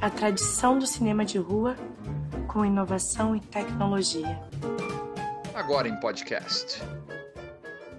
A 0.00 0.10
tradição 0.10 0.78
do 0.78 0.86
cinema 0.86 1.24
de 1.24 1.38
rua 1.38 1.76
com 2.46 2.64
inovação 2.64 3.36
e 3.36 3.40
tecnologia. 3.40 4.40
Agora 5.54 5.88
em 5.88 5.98
podcast. 6.00 6.80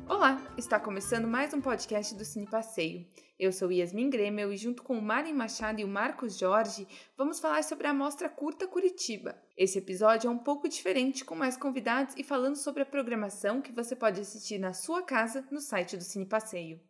Olá, 0.07 0.41
está 0.57 0.79
começando 0.79 1.27
mais 1.27 1.53
um 1.53 1.61
podcast 1.61 2.15
do 2.15 2.25
Cine 2.25 2.47
Passeio. 2.47 3.05
Eu 3.37 3.51
sou 3.51 3.71
Yasmin 3.71 4.09
Grêmio 4.09 4.51
e 4.51 4.57
junto 4.57 4.81
com 4.81 4.97
o 4.97 5.01
Mari 5.01 5.31
Machado 5.31 5.79
e 5.79 5.85
o 5.85 5.87
Marcos 5.87 6.37
Jorge, 6.37 6.87
vamos 7.15 7.39
falar 7.39 7.63
sobre 7.63 7.85
a 7.85 7.93
Mostra 7.93 8.27
Curta 8.27 8.67
Curitiba. 8.67 9.35
Esse 9.55 9.77
episódio 9.77 10.27
é 10.27 10.31
um 10.31 10.39
pouco 10.39 10.67
diferente, 10.67 11.23
com 11.23 11.35
mais 11.35 11.55
convidados 11.55 12.15
e 12.17 12.23
falando 12.23 12.55
sobre 12.55 12.81
a 12.83 12.85
programação 12.85 13.61
que 13.61 13.71
você 13.71 13.95
pode 13.95 14.19
assistir 14.19 14.57
na 14.57 14.73
sua 14.73 15.03
casa 15.03 15.47
no 15.51 15.61
site 15.61 15.95
do 15.95 16.03
Cine 16.03 16.25
Passeio. 16.25 16.81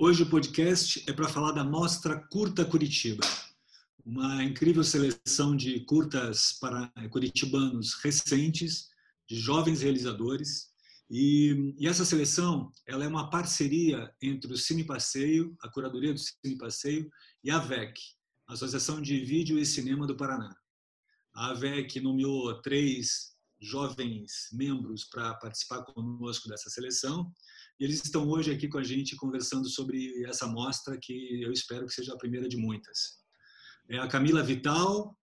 Hoje 0.00 0.22
o 0.22 0.30
podcast 0.30 1.02
é 1.08 1.12
para 1.12 1.26
falar 1.26 1.50
da 1.50 1.64
Mostra 1.64 2.24
Curta 2.30 2.64
Curitiba, 2.64 3.26
uma 4.06 4.44
incrível 4.44 4.84
seleção 4.84 5.56
de 5.56 5.80
curtas 5.80 6.52
para 6.60 6.88
curitibanos 7.10 7.94
recentes, 7.94 8.90
de 9.28 9.34
jovens 9.34 9.82
realizadores. 9.82 10.68
E, 11.10 11.74
e, 11.76 11.88
essa 11.88 12.04
seleção 12.04 12.72
ela 12.86 13.04
é 13.04 13.08
uma 13.08 13.28
parceria 13.28 14.14
entre 14.22 14.52
o 14.52 14.56
Cine 14.56 14.84
Passeio, 14.84 15.56
a 15.60 15.68
curadoria 15.68 16.14
do 16.14 16.20
Cine 16.20 16.56
Passeio, 16.56 17.10
e 17.42 17.50
a 17.50 17.58
VEC, 17.58 17.98
Associação 18.46 19.02
de 19.02 19.18
Vídeo 19.18 19.58
e 19.58 19.66
Cinema 19.66 20.06
do 20.06 20.16
Paraná. 20.16 20.54
A 21.34 21.54
VEC 21.54 21.98
nomeou 22.00 22.62
três 22.62 23.36
jovens 23.60 24.48
membros 24.52 25.04
para 25.04 25.34
participar 25.34 25.82
conosco 25.84 26.48
dessa 26.48 26.70
seleção. 26.70 27.32
E 27.78 27.84
eles 27.84 28.04
estão 28.04 28.28
hoje 28.28 28.50
aqui 28.52 28.68
com 28.68 28.78
a 28.78 28.84
gente 28.84 29.16
conversando 29.16 29.68
sobre 29.68 30.24
essa 30.24 30.46
mostra 30.46 30.98
que 31.00 31.42
eu 31.42 31.52
espero 31.52 31.86
que 31.86 31.94
seja 31.94 32.14
a 32.14 32.18
primeira 32.18 32.48
de 32.48 32.56
muitas 32.56 33.18
é 33.88 33.98
a 33.98 34.06
Camila 34.06 34.42
Vital, 34.42 35.16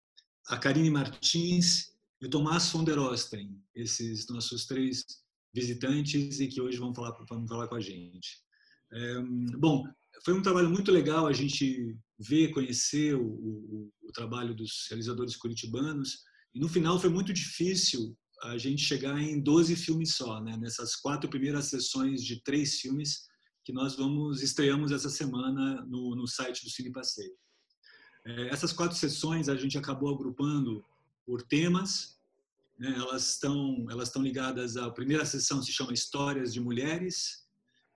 a 0.48 0.58
Karine 0.58 0.90
Martins 0.90 1.94
e 2.20 2.26
o 2.26 2.30
Tomás 2.30 2.70
von 2.72 2.84
der 2.84 2.98
Osten, 2.98 3.62
esses 3.76 4.28
nossos 4.28 4.66
três 4.66 5.06
visitantes 5.54 6.40
e 6.40 6.48
que 6.48 6.60
hoje 6.60 6.78
vão 6.78 6.94
falar, 6.94 7.12
vão 7.30 7.48
falar 7.48 7.68
com 7.68 7.76
a 7.76 7.80
gente. 7.80 8.44
É, 8.92 9.22
bom, 9.58 9.84
foi 10.24 10.34
um 10.34 10.42
trabalho 10.42 10.70
muito 10.70 10.92
legal 10.92 11.28
a 11.28 11.34
gente 11.34 11.96
ver, 12.20 12.52
conhecer 12.52 13.16
o, 13.16 13.24
o, 13.24 13.92
o 14.04 14.12
trabalho 14.12 14.56
dos 14.56 14.88
realizadores 14.90 15.36
curitibanos 15.36 16.24
e 16.54 16.60
no 16.60 16.68
final 16.68 17.00
foi 17.00 17.10
muito 17.10 17.32
difícil 17.32 18.18
a 18.44 18.58
gente 18.58 18.84
chegar 18.84 19.20
em 19.20 19.40
12 19.40 19.76
filmes 19.76 20.16
só, 20.16 20.42
né? 20.42 20.58
nessas 20.58 20.96
quatro 20.96 21.30
primeiras 21.30 21.66
sessões 21.66 22.24
de 22.24 22.42
três 22.42 22.80
filmes 22.80 23.28
que 23.64 23.74
nós 23.74 23.96
vamos 23.96 24.44
estreamos 24.44 24.92
essa 24.92 25.10
semana 25.10 25.84
no, 25.86 26.16
no 26.16 26.28
site 26.28 26.64
do 26.64 26.70
Cine 26.70 26.92
Passeio. 26.92 27.34
É, 28.26 28.48
essas 28.50 28.72
quatro 28.72 28.98
sessões 28.98 29.50
a 29.50 29.56
gente 29.56 29.78
acabou 29.78 30.14
agrupando 30.14 30.84
por 31.26 31.42
temas. 31.42 32.20
Né? 32.78 32.94
Elas 32.96 33.32
estão 33.32 33.88
elas 33.90 34.10
estão 34.10 34.22
ligadas 34.22 34.78
à 34.78 34.90
primeira 34.92 35.26
sessão 35.26 35.62
se 35.62 35.72
chama 35.72 35.94
Histórias 35.94 36.54
de 36.54 36.60
Mulheres 36.60 37.48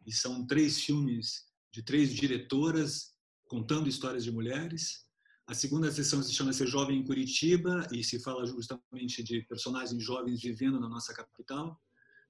e 0.05 0.11
são 0.11 0.45
três 0.45 0.81
filmes 0.81 1.45
de 1.71 1.83
três 1.83 2.13
diretoras 2.13 3.13
contando 3.45 3.89
histórias 3.89 4.23
de 4.23 4.31
mulheres. 4.31 5.05
A 5.49 5.55
segunda 5.55 5.91
sessão 5.91 6.21
se 6.21 6.31
chama 6.31 6.53
Ser 6.53 6.67
Jovem 6.67 6.99
em 6.99 7.03
Curitiba 7.03 7.87
e 7.91 8.03
se 8.03 8.19
fala 8.19 8.45
justamente 8.45 9.23
de 9.23 9.41
personagens 9.41 10.03
jovens 10.03 10.39
vivendo 10.39 10.79
na 10.79 10.87
nossa 10.87 11.11
capital. 11.11 11.75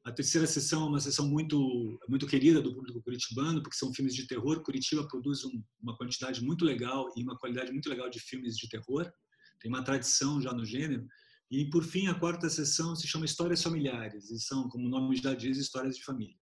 A 0.06 0.12
terceira 0.14 0.48
sessão 0.48 0.84
é 0.84 0.86
uma 0.86 1.02
sessão 1.02 1.28
muito 1.28 2.00
muito 2.08 2.26
querida 2.26 2.62
do 2.62 2.74
público 2.74 3.02
curitibano, 3.02 3.62
porque 3.62 3.76
são 3.76 3.94
filmes 3.94 4.16
de 4.16 4.26
terror. 4.26 4.64
Curitiba 4.64 5.06
produz 5.06 5.44
um, 5.44 5.62
uma 5.82 5.98
quantidade 5.98 6.42
muito 6.42 6.64
legal 6.64 7.12
e 7.14 7.22
uma 7.22 7.38
qualidade 7.38 7.74
muito 7.74 7.90
legal 7.90 8.10
de 8.10 8.22
filmes 8.22 8.56
de 8.56 8.70
terror. 8.70 9.12
Tem 9.60 9.70
uma 9.70 9.84
tradição 9.84 10.42
já 10.42 10.54
no 10.54 10.64
gênero. 10.64 11.06
E, 11.52 11.70
por 11.70 11.84
fim, 11.84 12.08
a 12.08 12.16
quarta 12.16 12.50
sessão 12.50 12.96
se 12.96 13.06
chama 13.06 13.26
Histórias 13.26 13.62
Familiares, 13.62 14.32
e 14.32 14.40
são, 14.40 14.70
como 14.70 14.88
o 14.88 14.90
nome 14.90 15.18
já 15.18 15.34
diz, 15.34 15.58
histórias 15.58 15.98
de 15.98 16.06
família. 16.06 16.38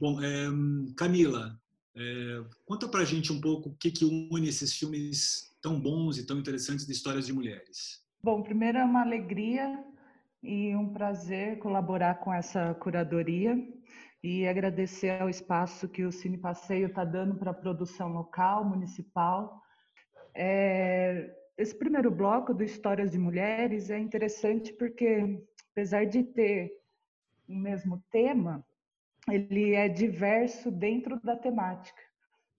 Bom, 0.00 0.18
é, 0.22 0.48
Camila, 0.96 1.60
é, 1.94 2.42
conta 2.64 2.88
pra 2.88 3.04
gente 3.04 3.30
um 3.30 3.40
pouco 3.40 3.68
o 3.68 3.76
que, 3.76 3.90
que 3.90 4.06
une 4.06 4.48
esses 4.48 4.72
filmes 4.72 5.53
tão 5.64 5.80
bons 5.80 6.18
e 6.18 6.26
tão 6.26 6.38
interessantes 6.38 6.86
de 6.86 6.92
histórias 6.92 7.26
de 7.26 7.32
mulheres. 7.32 8.04
Bom, 8.22 8.42
primeiro 8.42 8.76
é 8.76 8.84
uma 8.84 9.00
alegria 9.00 9.82
e 10.42 10.76
um 10.76 10.92
prazer 10.92 11.58
colaborar 11.58 12.16
com 12.16 12.34
essa 12.34 12.74
curadoria 12.74 13.56
e 14.22 14.46
agradecer 14.46 15.22
ao 15.22 15.30
espaço 15.30 15.88
que 15.88 16.04
o 16.04 16.12
Cine 16.12 16.36
Passeio 16.36 16.88
está 16.88 17.02
dando 17.02 17.34
para 17.36 17.50
a 17.50 17.54
produção 17.54 18.12
local, 18.12 18.62
municipal. 18.62 19.58
É, 20.34 21.34
esse 21.56 21.74
primeiro 21.74 22.10
bloco 22.10 22.52
do 22.52 22.62
Histórias 22.62 23.12
de 23.12 23.18
Mulheres 23.18 23.88
é 23.88 23.98
interessante 23.98 24.70
porque, 24.74 25.42
apesar 25.72 26.04
de 26.04 26.24
ter 26.24 26.72
o 27.48 27.54
mesmo 27.54 28.04
tema, 28.10 28.62
ele 29.30 29.72
é 29.72 29.88
diverso 29.88 30.70
dentro 30.70 31.18
da 31.22 31.34
temática, 31.34 32.02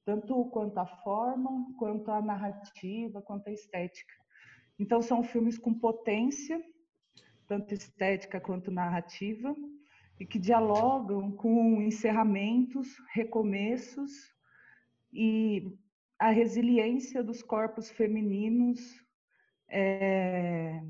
tanto 0.06 0.46
quanto 0.46 0.78
a 0.78 0.86
forma, 0.86 1.74
quanto 1.78 2.12
a 2.12 2.22
narrativa, 2.22 3.22
quanto 3.22 3.50
a 3.50 3.52
estética. 3.52 4.14
Então, 4.78 5.02
são 5.02 5.24
filmes 5.24 5.58
com 5.58 5.74
potência 5.74 6.62
tanto 7.48 7.74
estética 7.74 8.40
quanto 8.40 8.72
narrativa, 8.72 9.56
e 10.20 10.26
que 10.26 10.40
dialogam 10.40 11.32
com 11.32 11.82
encerramentos, 11.82 12.88
recomeços 13.14 14.12
e 15.12 15.78
a 16.18 16.30
resiliência 16.30 17.22
dos 17.22 17.44
corpos 17.44 17.90
femininos 17.92 18.80
é, 19.70 20.82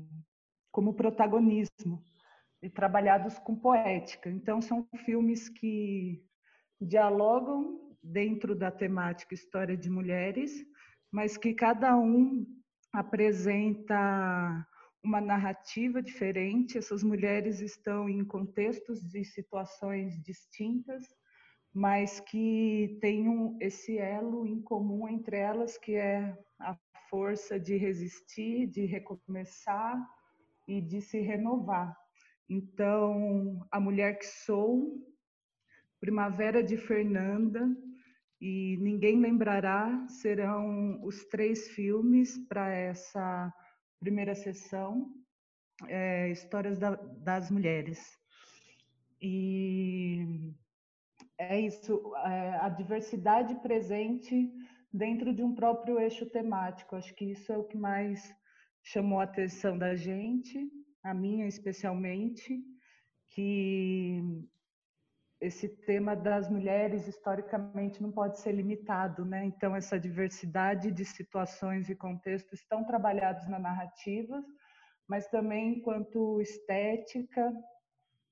como 0.70 0.94
protagonismo 0.94 2.04
e 2.62 2.70
trabalhados 2.70 3.38
com 3.40 3.56
poética. 3.56 4.30
Então, 4.30 4.62
são 4.62 4.86
filmes 5.04 5.48
que 5.48 6.24
dialogam 6.80 7.85
dentro 8.06 8.54
da 8.54 8.70
temática 8.70 9.34
história 9.34 9.76
de 9.76 9.90
mulheres, 9.90 10.64
mas 11.10 11.36
que 11.36 11.54
cada 11.54 11.96
um 11.96 12.46
apresenta 12.92 14.66
uma 15.02 15.20
narrativa 15.20 16.02
diferente, 16.02 16.78
essas 16.78 17.02
mulheres 17.02 17.60
estão 17.60 18.08
em 18.08 18.24
contextos 18.24 19.00
de 19.08 19.24
situações 19.24 20.20
distintas, 20.22 21.04
mas 21.72 22.18
que 22.20 22.98
têm 23.00 23.28
um, 23.28 23.56
esse 23.60 23.98
elo 23.98 24.46
em 24.46 24.60
comum 24.60 25.08
entre 25.08 25.36
elas, 25.36 25.78
que 25.78 25.94
é 25.94 26.36
a 26.58 26.76
força 27.08 27.60
de 27.60 27.76
resistir, 27.76 28.66
de 28.66 28.84
recomeçar 28.84 29.96
e 30.66 30.80
de 30.80 31.00
se 31.00 31.20
renovar. 31.20 31.96
Então, 32.48 33.60
A 33.70 33.78
Mulher 33.78 34.18
que 34.18 34.26
Sou, 34.26 35.06
Primavera 36.00 36.62
de 36.62 36.76
Fernanda 36.76 37.68
e 38.40 38.76
Ninguém 38.80 39.20
Lembrará 39.20 40.06
serão 40.08 41.02
os 41.02 41.24
três 41.26 41.68
filmes 41.68 42.36
para 42.48 42.70
essa 42.70 43.52
primeira 43.98 44.34
sessão, 44.34 45.10
é, 45.88 46.30
Histórias 46.30 46.78
da, 46.78 46.94
das 46.94 47.50
Mulheres. 47.50 47.98
E 49.20 50.52
é 51.38 51.60
isso, 51.60 52.14
é, 52.24 52.56
a 52.58 52.68
diversidade 52.68 53.54
presente 53.56 54.52
dentro 54.92 55.34
de 55.34 55.42
um 55.42 55.54
próprio 55.54 55.98
eixo 55.98 56.26
temático. 56.26 56.96
Acho 56.96 57.14
que 57.14 57.24
isso 57.24 57.52
é 57.52 57.58
o 57.58 57.64
que 57.64 57.76
mais 57.76 58.34
chamou 58.82 59.20
a 59.20 59.24
atenção 59.24 59.76
da 59.76 59.94
gente, 59.96 60.70
a 61.02 61.12
minha 61.12 61.46
especialmente, 61.46 62.62
que 63.30 64.22
esse 65.40 65.68
tema 65.68 66.16
das 66.16 66.48
mulheres 66.48 67.06
historicamente 67.06 68.02
não 68.02 68.10
pode 68.10 68.40
ser 68.40 68.52
limitado, 68.52 69.24
né? 69.24 69.44
Então 69.44 69.76
essa 69.76 69.98
diversidade 69.98 70.90
de 70.90 71.04
situações 71.04 71.90
e 71.90 71.94
contextos 71.94 72.60
estão 72.60 72.84
trabalhados 72.84 73.46
na 73.48 73.58
narrativa, 73.58 74.42
mas 75.08 75.28
também 75.28 75.76
enquanto 75.76 76.40
estética 76.40 77.52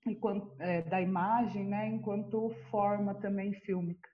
enquanto, 0.06 0.54
é, 0.60 0.82
da 0.82 1.00
imagem, 1.00 1.66
né? 1.66 1.88
Enquanto 1.88 2.50
forma 2.70 3.14
também 3.14 3.52
fílmica. 3.52 4.08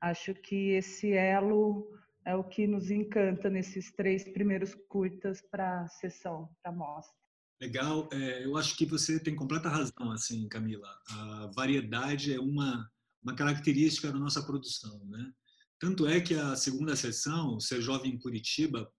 Acho 0.00 0.34
que 0.34 0.70
esse 0.72 1.12
elo 1.12 1.88
é 2.24 2.34
o 2.34 2.44
que 2.44 2.66
nos 2.66 2.90
encanta 2.90 3.50
nesses 3.50 3.92
três 3.92 4.24
primeiros 4.24 4.74
curtas 4.74 5.40
para 5.40 5.82
a 5.82 5.88
sessão, 5.88 6.48
para 6.62 6.72
a 6.72 6.74
mostra. 6.74 7.19
Legal, 7.60 8.08
é, 8.10 8.44
eu 8.44 8.56
acho 8.56 8.74
que 8.74 8.86
você 8.86 9.20
tem 9.20 9.36
completa 9.36 9.68
razão, 9.68 10.10
assim, 10.12 10.48
Camila. 10.48 10.88
A 11.10 11.50
variedade 11.54 12.32
é 12.32 12.40
uma, 12.40 12.90
uma 13.22 13.34
característica 13.34 14.10
da 14.10 14.18
nossa 14.18 14.42
produção, 14.42 15.04
né? 15.04 15.30
Tanto 15.78 16.06
é 16.06 16.20
que 16.20 16.34
a 16.34 16.56
segunda 16.56 16.96
sessão, 16.96 17.60
Ser 17.60 17.82
Jovem 17.82 18.12
em 18.12 18.18
Curitiba, 18.18 18.90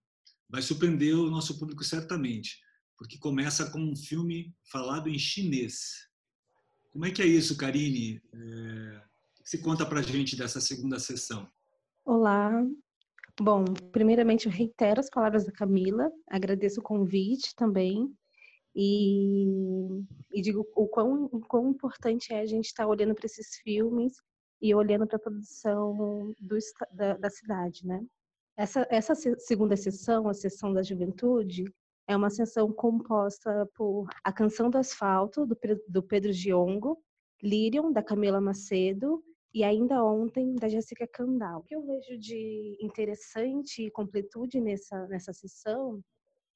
vai 0.48 0.62
surpreender 0.62 1.16
o 1.16 1.28
nosso 1.28 1.58
público 1.58 1.82
certamente, 1.82 2.60
porque 2.96 3.18
começa 3.18 3.68
com 3.68 3.80
um 3.80 3.96
filme 3.96 4.54
falado 4.70 5.08
em 5.08 5.18
chinês. 5.18 6.08
Como 6.92 7.04
é 7.04 7.10
que 7.10 7.22
é 7.22 7.26
isso, 7.26 7.56
Karine? 7.56 8.22
É, 8.32 9.02
se 9.44 9.58
conta 9.58 9.84
para 9.84 10.00
a 10.00 10.02
gente 10.02 10.36
dessa 10.36 10.60
segunda 10.60 11.00
sessão? 11.00 11.50
Olá. 12.04 12.64
Bom, 13.40 13.64
primeiramente 13.90 14.46
eu 14.46 14.52
reitero 14.52 15.00
as 15.00 15.10
palavras 15.10 15.46
da 15.46 15.52
Camila, 15.52 16.12
agradeço 16.28 16.78
o 16.78 16.82
convite 16.82 17.56
também 17.56 18.14
e, 18.74 19.46
e 20.32 20.40
digo 20.40 20.66
o 20.74 20.88
quão, 20.88 21.24
o 21.26 21.40
quão 21.40 21.70
importante 21.70 22.32
é 22.32 22.40
a 22.40 22.46
gente 22.46 22.66
estar 22.66 22.84
tá 22.84 22.88
olhando 22.88 23.14
para 23.14 23.26
esses 23.26 23.56
filmes 23.56 24.14
e 24.60 24.74
olhando 24.74 25.06
para 25.06 25.16
a 25.16 25.20
produção 25.20 26.32
do, 26.40 26.58
da, 26.92 27.16
da, 27.16 27.30
cidade, 27.30 27.86
né? 27.86 28.04
Essa, 28.56 28.86
essa 28.90 29.14
segunda 29.14 29.76
sessão, 29.76 30.28
a 30.28 30.34
sessão 30.34 30.72
da 30.72 30.82
juventude, 30.82 31.64
é 32.06 32.16
uma 32.16 32.30
sessão 32.30 32.72
composta 32.72 33.68
por 33.74 34.06
A 34.22 34.32
Canção 34.32 34.70
do 34.70 34.78
Asfalto, 34.78 35.46
do, 35.46 35.58
do 35.88 36.02
Pedro 36.02 36.32
Giongo, 36.32 37.02
Lírion, 37.42 37.92
da 37.92 38.02
Camila 38.02 38.40
Macedo, 38.40 39.22
e 39.54 39.64
ainda 39.64 40.04
ontem 40.04 40.54
da 40.54 40.68
Jéssica 40.68 41.06
Candal. 41.06 41.60
O 41.60 41.62
que 41.64 41.74
eu 41.74 41.84
vejo 41.84 42.16
de 42.18 42.78
interessante 42.80 43.86
e 43.86 43.90
completude 43.90 44.60
nessa, 44.60 45.06
nessa 45.08 45.32
sessão 45.32 46.02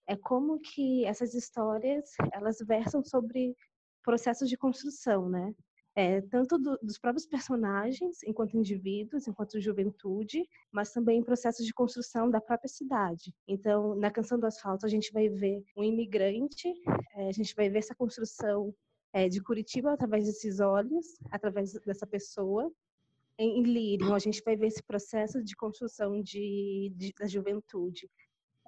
é 0.06 0.16
como 0.16 0.60
que 0.60 1.04
essas 1.04 1.34
histórias 1.34 2.10
elas 2.32 2.58
versam 2.58 3.02
sobre 3.04 3.56
processos 4.02 4.48
de 4.48 4.56
construção, 4.56 5.28
né? 5.28 5.54
É, 5.98 6.20
tanto 6.20 6.58
do, 6.58 6.78
dos 6.82 6.98
próprios 6.98 7.26
personagens, 7.26 8.22
enquanto 8.22 8.56
indivíduos, 8.56 9.26
enquanto 9.26 9.58
juventude, 9.58 10.46
mas 10.70 10.92
também 10.92 11.24
processos 11.24 11.64
de 11.64 11.72
construção 11.72 12.30
da 12.30 12.38
própria 12.38 12.68
cidade. 12.68 13.34
Então, 13.48 13.94
na 13.96 14.10
Canção 14.10 14.38
do 14.38 14.46
Asfalto, 14.46 14.84
a 14.84 14.90
gente 14.90 15.10
vai 15.10 15.26
ver 15.30 15.64
um 15.74 15.82
imigrante, 15.82 16.68
é, 17.14 17.28
a 17.28 17.32
gente 17.32 17.54
vai 17.54 17.70
ver 17.70 17.78
essa 17.78 17.94
construção 17.94 18.74
é, 19.10 19.26
de 19.26 19.42
Curitiba 19.42 19.94
através 19.94 20.26
desses 20.26 20.60
olhos, 20.60 21.06
através 21.30 21.72
dessa 21.72 22.06
pessoa, 22.06 22.70
em 23.38 23.62
Lírio, 23.62 24.14
a 24.14 24.18
gente 24.18 24.42
vai 24.44 24.56
ver 24.56 24.68
esse 24.68 24.82
processo 24.82 25.42
de 25.42 25.54
construção 25.56 26.22
de, 26.22 26.90
de 26.96 27.12
da 27.18 27.26
juventude 27.26 28.10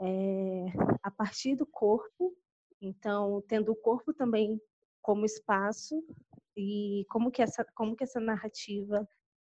é, 0.00 0.66
a 1.02 1.10
partir 1.10 1.56
do 1.56 1.66
corpo, 1.66 2.34
então 2.80 3.42
tendo 3.48 3.72
o 3.72 3.76
corpo 3.76 4.12
também 4.12 4.60
como 5.02 5.24
espaço 5.24 6.02
e 6.56 7.04
como 7.08 7.30
que 7.30 7.42
essa 7.42 7.64
como 7.74 7.96
que 7.96 8.04
essa 8.04 8.20
narrativa 8.20 9.08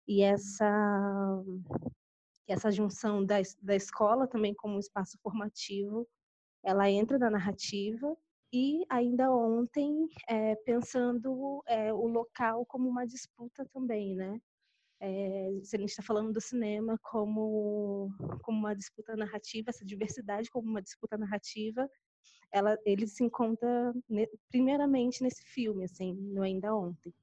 e 0.07 0.21
essa 0.21 1.43
essa 2.47 2.71
junção 2.71 3.25
da, 3.25 3.35
da 3.61 3.75
escola 3.75 4.27
também 4.27 4.53
como 4.53 4.79
espaço 4.79 5.17
formativo 5.21 6.07
ela 6.63 6.89
entra 6.89 7.17
na 7.17 7.29
narrativa 7.29 8.17
e 8.51 8.85
ainda 8.89 9.31
ontem 9.31 10.07
é, 10.27 10.55
pensando 10.55 11.63
é, 11.67 11.93
o 11.93 12.07
local 12.07 12.65
como 12.65 12.89
uma 12.89 13.05
disputa 13.05 13.65
também 13.73 14.15
né 14.15 14.39
é, 15.05 15.59
se 15.63 15.75
a 15.75 15.79
gente 15.79 15.89
está 15.89 16.01
falando 16.01 16.31
do 16.31 16.39
cinema 16.39 16.97
como, 17.03 18.09
como 18.41 18.57
uma 18.57 18.73
disputa 18.73 19.17
narrativa, 19.17 19.69
essa 19.69 19.83
diversidade 19.83 20.49
como 20.49 20.69
uma 20.69 20.81
disputa 20.81 21.17
narrativa, 21.17 21.89
ela, 22.49 22.77
ele 22.85 23.05
se 23.05 23.21
encontra 23.21 23.93
ne, 24.07 24.29
primeiramente 24.49 25.21
nesse 25.21 25.43
filme, 25.43 25.83
assim, 25.83 26.13
no 26.13 26.41
Ainda 26.41 26.73
Ontem. 26.73 27.13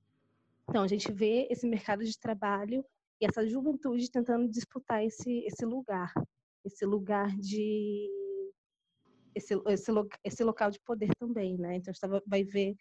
Então, 0.69 0.83
a 0.83 0.89
gente 0.89 1.11
vê 1.11 1.49
esse 1.51 1.67
mercado 1.67 2.05
de 2.05 2.19
trabalho 2.19 2.85
e 3.19 3.25
essa 3.25 3.47
juventude 3.49 4.11
tentando 4.11 4.47
disputar 4.47 5.03
esse, 5.03 5.39
esse 5.47 5.65
lugar, 5.65 6.13
esse 6.63 6.85
lugar 6.85 7.35
de... 7.39 8.11
Esse, 9.35 9.55
esse, 9.69 9.91
esse 10.23 10.45
local 10.45 10.71
de 10.71 10.81
poder 10.81 11.09
também, 11.19 11.57
né? 11.57 11.77
Então, 11.77 11.93
a 11.93 11.95
gente 11.95 12.23
vai 12.27 12.45
ver 12.45 12.77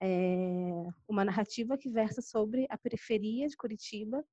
é, 0.00 0.86
uma 1.08 1.24
narrativa 1.24 1.76
que 1.76 1.90
versa 1.90 2.22
sobre 2.22 2.66
a 2.70 2.78
periferia 2.78 3.48
de 3.48 3.56
Curitiba 3.56 4.24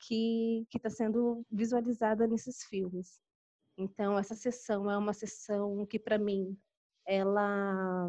que 0.00 0.66
está 0.74 0.90
sendo 0.90 1.44
visualizada 1.50 2.26
nesses 2.26 2.64
filmes. 2.64 3.20
Então, 3.76 4.18
essa 4.18 4.34
sessão 4.34 4.90
é 4.90 4.96
uma 4.96 5.12
sessão 5.12 5.86
que, 5.86 5.98
para 5.98 6.18
mim, 6.18 6.56
ela, 7.06 8.08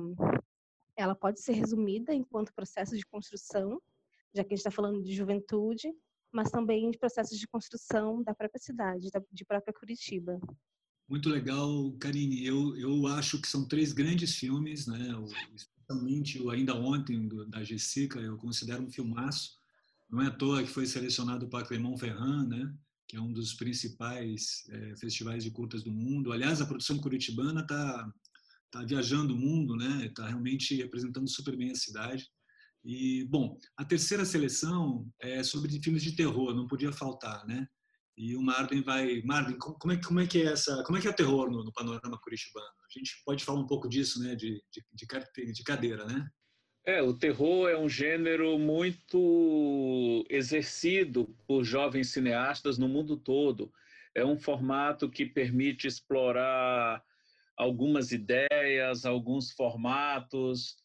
ela 0.96 1.16
pode 1.16 1.42
ser 1.42 1.54
resumida 1.54 2.14
enquanto 2.14 2.54
processo 2.54 2.98
de 2.98 3.06
construção, 3.06 3.82
já 4.34 4.44
que 4.44 4.54
a 4.54 4.56
gente 4.56 4.66
está 4.66 4.72
falando 4.72 5.02
de 5.04 5.14
juventude, 5.14 5.94
mas 6.32 6.50
também 6.50 6.90
de 6.90 6.98
processos 6.98 7.38
de 7.38 7.48
construção 7.48 8.24
da 8.24 8.34
própria 8.34 8.62
cidade, 8.62 9.10
de 9.32 9.46
própria 9.46 9.74
Curitiba. 9.74 10.40
Muito 11.10 11.30
legal, 11.30 11.92
Karine. 12.00 12.46
Eu, 12.46 12.76
eu 12.78 13.08
acho 13.08 13.42
que 13.42 13.48
são 13.48 13.68
três 13.68 13.92
grandes 13.92 14.36
filmes, 14.36 14.88
né? 14.88 15.10
Especialmente 15.54 16.42
o 16.42 16.50
Ainda 16.50 16.74
Ontem, 16.74 17.28
do, 17.28 17.46
da 17.46 17.64
Jessica, 17.64 18.20
eu 18.20 18.38
considero 18.38 18.82
um 18.82 18.90
filmaço. 18.90 19.61
Não 20.12 20.22
é 20.22 20.28
à 20.28 20.31
toa 20.31 20.63
que 20.63 20.69
foi 20.69 20.86
selecionado 20.86 21.48
para 21.48 21.66
Clermont-Ferrand, 21.66 22.48
né? 22.48 22.74
que 23.12 23.18
é 23.18 23.22
um 23.22 23.34
dos 23.34 23.54
principais 23.54 24.63
é, 24.69 24.96
festivais 24.96 25.44
de 25.44 25.52
curtas 25.52 25.84
do 25.84 25.92
mundo. 25.92 26.31
Aliás, 26.31 26.62
a 26.62 26.66
produção 26.66 26.98
curitibana 26.98 27.60
está 27.60 28.10
tá 28.72 28.86
viajando 28.86 29.34
o 29.34 29.38
mundo, 29.38 29.75
né? 29.75 30.06
Está 30.06 30.28
realmente 30.28 30.75
representando 30.78 31.28
super 31.30 31.58
bem 31.58 31.72
a 31.72 31.75
cidade. 31.75 32.25
E 32.86 33.25
bom, 33.25 33.60
a 33.75 33.84
terceira 33.84 34.24
seleção 34.24 35.06
é 35.19 35.44
sobre 35.44 35.78
filmes 35.81 36.02
de 36.02 36.16
terror, 36.16 36.56
não 36.56 36.68
podia 36.68 36.94
faltar, 36.94 37.46
né? 37.46 37.68
E 38.18 38.34
o 38.34 38.42
Marden 38.42 38.81
vai, 38.81 39.22
Marden, 39.24 39.58
como 39.58 39.92
é, 39.92 39.98
como 39.98 40.19
é 40.22 40.25
que 40.25 40.42
é 40.42 40.46
essa, 40.46 40.81
como 40.86 40.98
é 40.98 41.02
que 41.02 41.08
é 41.08 41.12
o 41.12 41.16
terror 41.16 41.52
no, 41.52 41.66
no 41.66 41.74
panorama 41.74 42.18
curitibano? 42.22 42.66
A 42.66 42.98
gente 42.98 43.22
pode 43.25 43.44
falar 43.44 43.60
um 43.60 43.68
pouco 43.68 43.90
disso, 43.90 44.24
né? 44.24 44.36
De, 44.36 44.63
de, 44.72 44.86
de 45.54 45.63
cadeira, 45.66 46.06
né? 46.06 46.30
É, 46.83 47.00
o 47.00 47.13
terror 47.13 47.69
é 47.69 47.78
um 47.78 47.88
gênero 47.88 48.57
muito 48.57 50.25
exercido 50.28 51.28
por 51.45 51.63
jovens 51.63 52.10
cineastas 52.10 52.80
no 52.80 52.88
mundo 52.88 53.16
todo. 53.16 53.72
É 54.16 54.25
um 54.25 54.36
formato 54.36 55.07
que 55.07 55.25
permite 55.25 55.88
explorar 55.88 57.04
algumas 57.56 58.12
ideias, 58.12 59.06
alguns 59.06 59.51
formatos, 59.51 60.75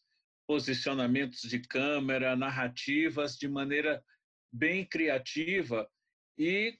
posicionamentos 0.45 1.41
de 1.41 1.59
câmera, 1.59 2.35
narrativas 2.35 3.35
de 3.35 3.47
maneira 3.47 4.03
bem 4.51 4.85
criativa 4.85 5.89
e 6.37 6.77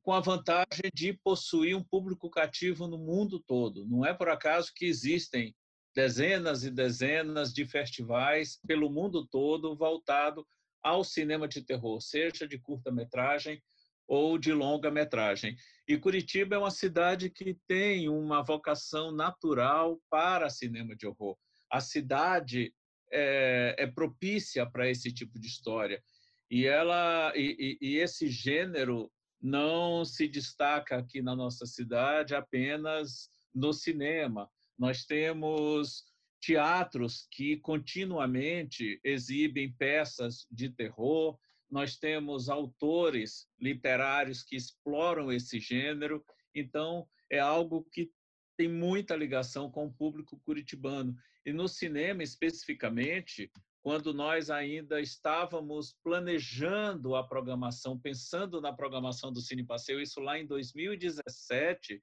com 0.00 0.12
a 0.12 0.20
vantagem 0.20 0.90
de 0.94 1.12
possuir 1.12 1.76
um 1.76 1.82
público 1.82 2.30
cativo 2.30 2.86
no 2.86 2.98
mundo 2.98 3.40
todo. 3.40 3.84
Não 3.84 4.06
é 4.06 4.14
por 4.14 4.28
acaso 4.28 4.72
que 4.72 4.86
existem 4.86 5.54
dezenas 5.94 6.64
e 6.64 6.70
dezenas 6.70 7.52
de 7.52 7.64
festivais 7.64 8.58
pelo 8.66 8.90
mundo 8.90 9.26
todo 9.26 9.76
voltado 9.76 10.46
ao 10.82 11.02
cinema 11.02 11.48
de 11.48 11.62
terror, 11.62 12.00
seja 12.00 12.46
de 12.46 12.58
curta-metragem 12.58 13.62
ou 14.06 14.36
de 14.36 14.52
longa-metragem. 14.52 15.56
E 15.88 15.96
Curitiba 15.96 16.56
é 16.56 16.58
uma 16.58 16.70
cidade 16.70 17.30
que 17.30 17.56
tem 17.66 18.08
uma 18.08 18.42
vocação 18.42 19.10
natural 19.10 19.98
para 20.10 20.50
cinema 20.50 20.94
de 20.94 21.06
horror. 21.06 21.36
A 21.70 21.80
cidade 21.80 22.74
é, 23.10 23.74
é 23.78 23.86
propícia 23.86 24.66
para 24.66 24.90
esse 24.90 25.12
tipo 25.12 25.38
de 25.38 25.46
história. 25.46 26.02
E, 26.50 26.66
ela, 26.66 27.32
e, 27.34 27.78
e, 27.80 27.94
e 27.94 27.96
esse 27.96 28.28
gênero 28.28 29.10
não 29.40 30.04
se 30.04 30.28
destaca 30.28 30.96
aqui 30.96 31.22
na 31.22 31.34
nossa 31.34 31.66
cidade 31.66 32.34
apenas 32.34 33.30
no 33.54 33.72
cinema. 33.72 34.50
Nós 34.78 35.04
temos 35.04 36.04
teatros 36.40 37.26
que 37.30 37.56
continuamente 37.58 39.00
exibem 39.02 39.72
peças 39.72 40.46
de 40.50 40.68
terror, 40.68 41.38
nós 41.70 41.96
temos 41.96 42.48
autores 42.48 43.48
literários 43.58 44.42
que 44.42 44.54
exploram 44.54 45.32
esse 45.32 45.58
gênero, 45.58 46.24
então 46.54 47.08
é 47.30 47.38
algo 47.38 47.84
que 47.90 48.10
tem 48.56 48.68
muita 48.68 49.16
ligação 49.16 49.70
com 49.70 49.86
o 49.86 49.92
público 49.92 50.38
curitibano. 50.44 51.16
E 51.44 51.52
no 51.52 51.66
cinema, 51.66 52.22
especificamente, 52.22 53.50
quando 53.82 54.14
nós 54.14 54.50
ainda 54.50 55.00
estávamos 55.00 55.94
planejando 56.02 57.14
a 57.16 57.26
programação, 57.26 57.98
pensando 57.98 58.60
na 58.60 58.72
programação 58.72 59.32
do 59.32 59.40
Cine 59.40 59.64
Passeio, 59.64 60.00
isso 60.00 60.20
lá 60.20 60.38
em 60.38 60.46
2017, 60.46 62.02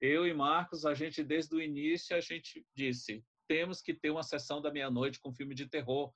eu 0.00 0.26
e 0.26 0.32
Marcos, 0.32 0.84
a 0.84 0.94
gente 0.94 1.22
desde 1.22 1.54
o 1.54 1.60
início 1.60 2.16
a 2.16 2.20
gente 2.20 2.64
disse, 2.74 3.24
temos 3.48 3.80
que 3.80 3.94
ter 3.94 4.10
uma 4.10 4.22
sessão 4.22 4.60
da 4.60 4.70
meia-noite 4.70 5.20
com 5.20 5.32
filme 5.32 5.54
de 5.54 5.66
terror, 5.66 6.12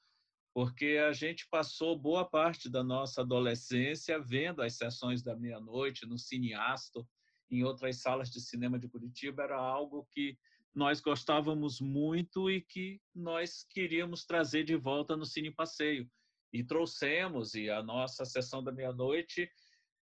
porque 0.55 1.01
a 1.09 1.13
gente 1.13 1.49
passou 1.51 1.99
boa 1.99 2.25
parte 2.25 2.69
da 2.69 2.85
nossa 2.85 3.23
adolescência 3.23 4.21
vendo 4.21 4.63
as 4.63 4.77
sessões 4.77 5.23
da 5.23 5.35
meia-noite 5.35 6.07
no 6.07 6.19
Cineasto, 6.19 7.09
em 7.51 7.65
outras 7.65 8.01
salas 8.01 8.31
de 8.31 8.41
cinema 8.41 8.79
de 8.79 8.89
Curitiba, 8.89 9.43
era 9.43 9.57
algo 9.57 10.07
que 10.11 10.39
nós 10.75 11.01
gostávamos 11.01 11.81
muito 11.81 12.51
e 12.51 12.63
que 12.63 13.01
nós 13.15 13.65
queríamos 13.69 14.25
trazer 14.25 14.65
de 14.65 14.75
volta 14.75 15.17
no 15.17 15.27
Cine 15.27 15.51
Passeio. 15.51 16.11
E 16.53 16.63
trouxemos, 16.63 17.55
e 17.55 17.71
a 17.71 17.83
nossa 17.83 18.25
sessão 18.25 18.63
da 18.63 18.73
meia-noite 18.73 19.51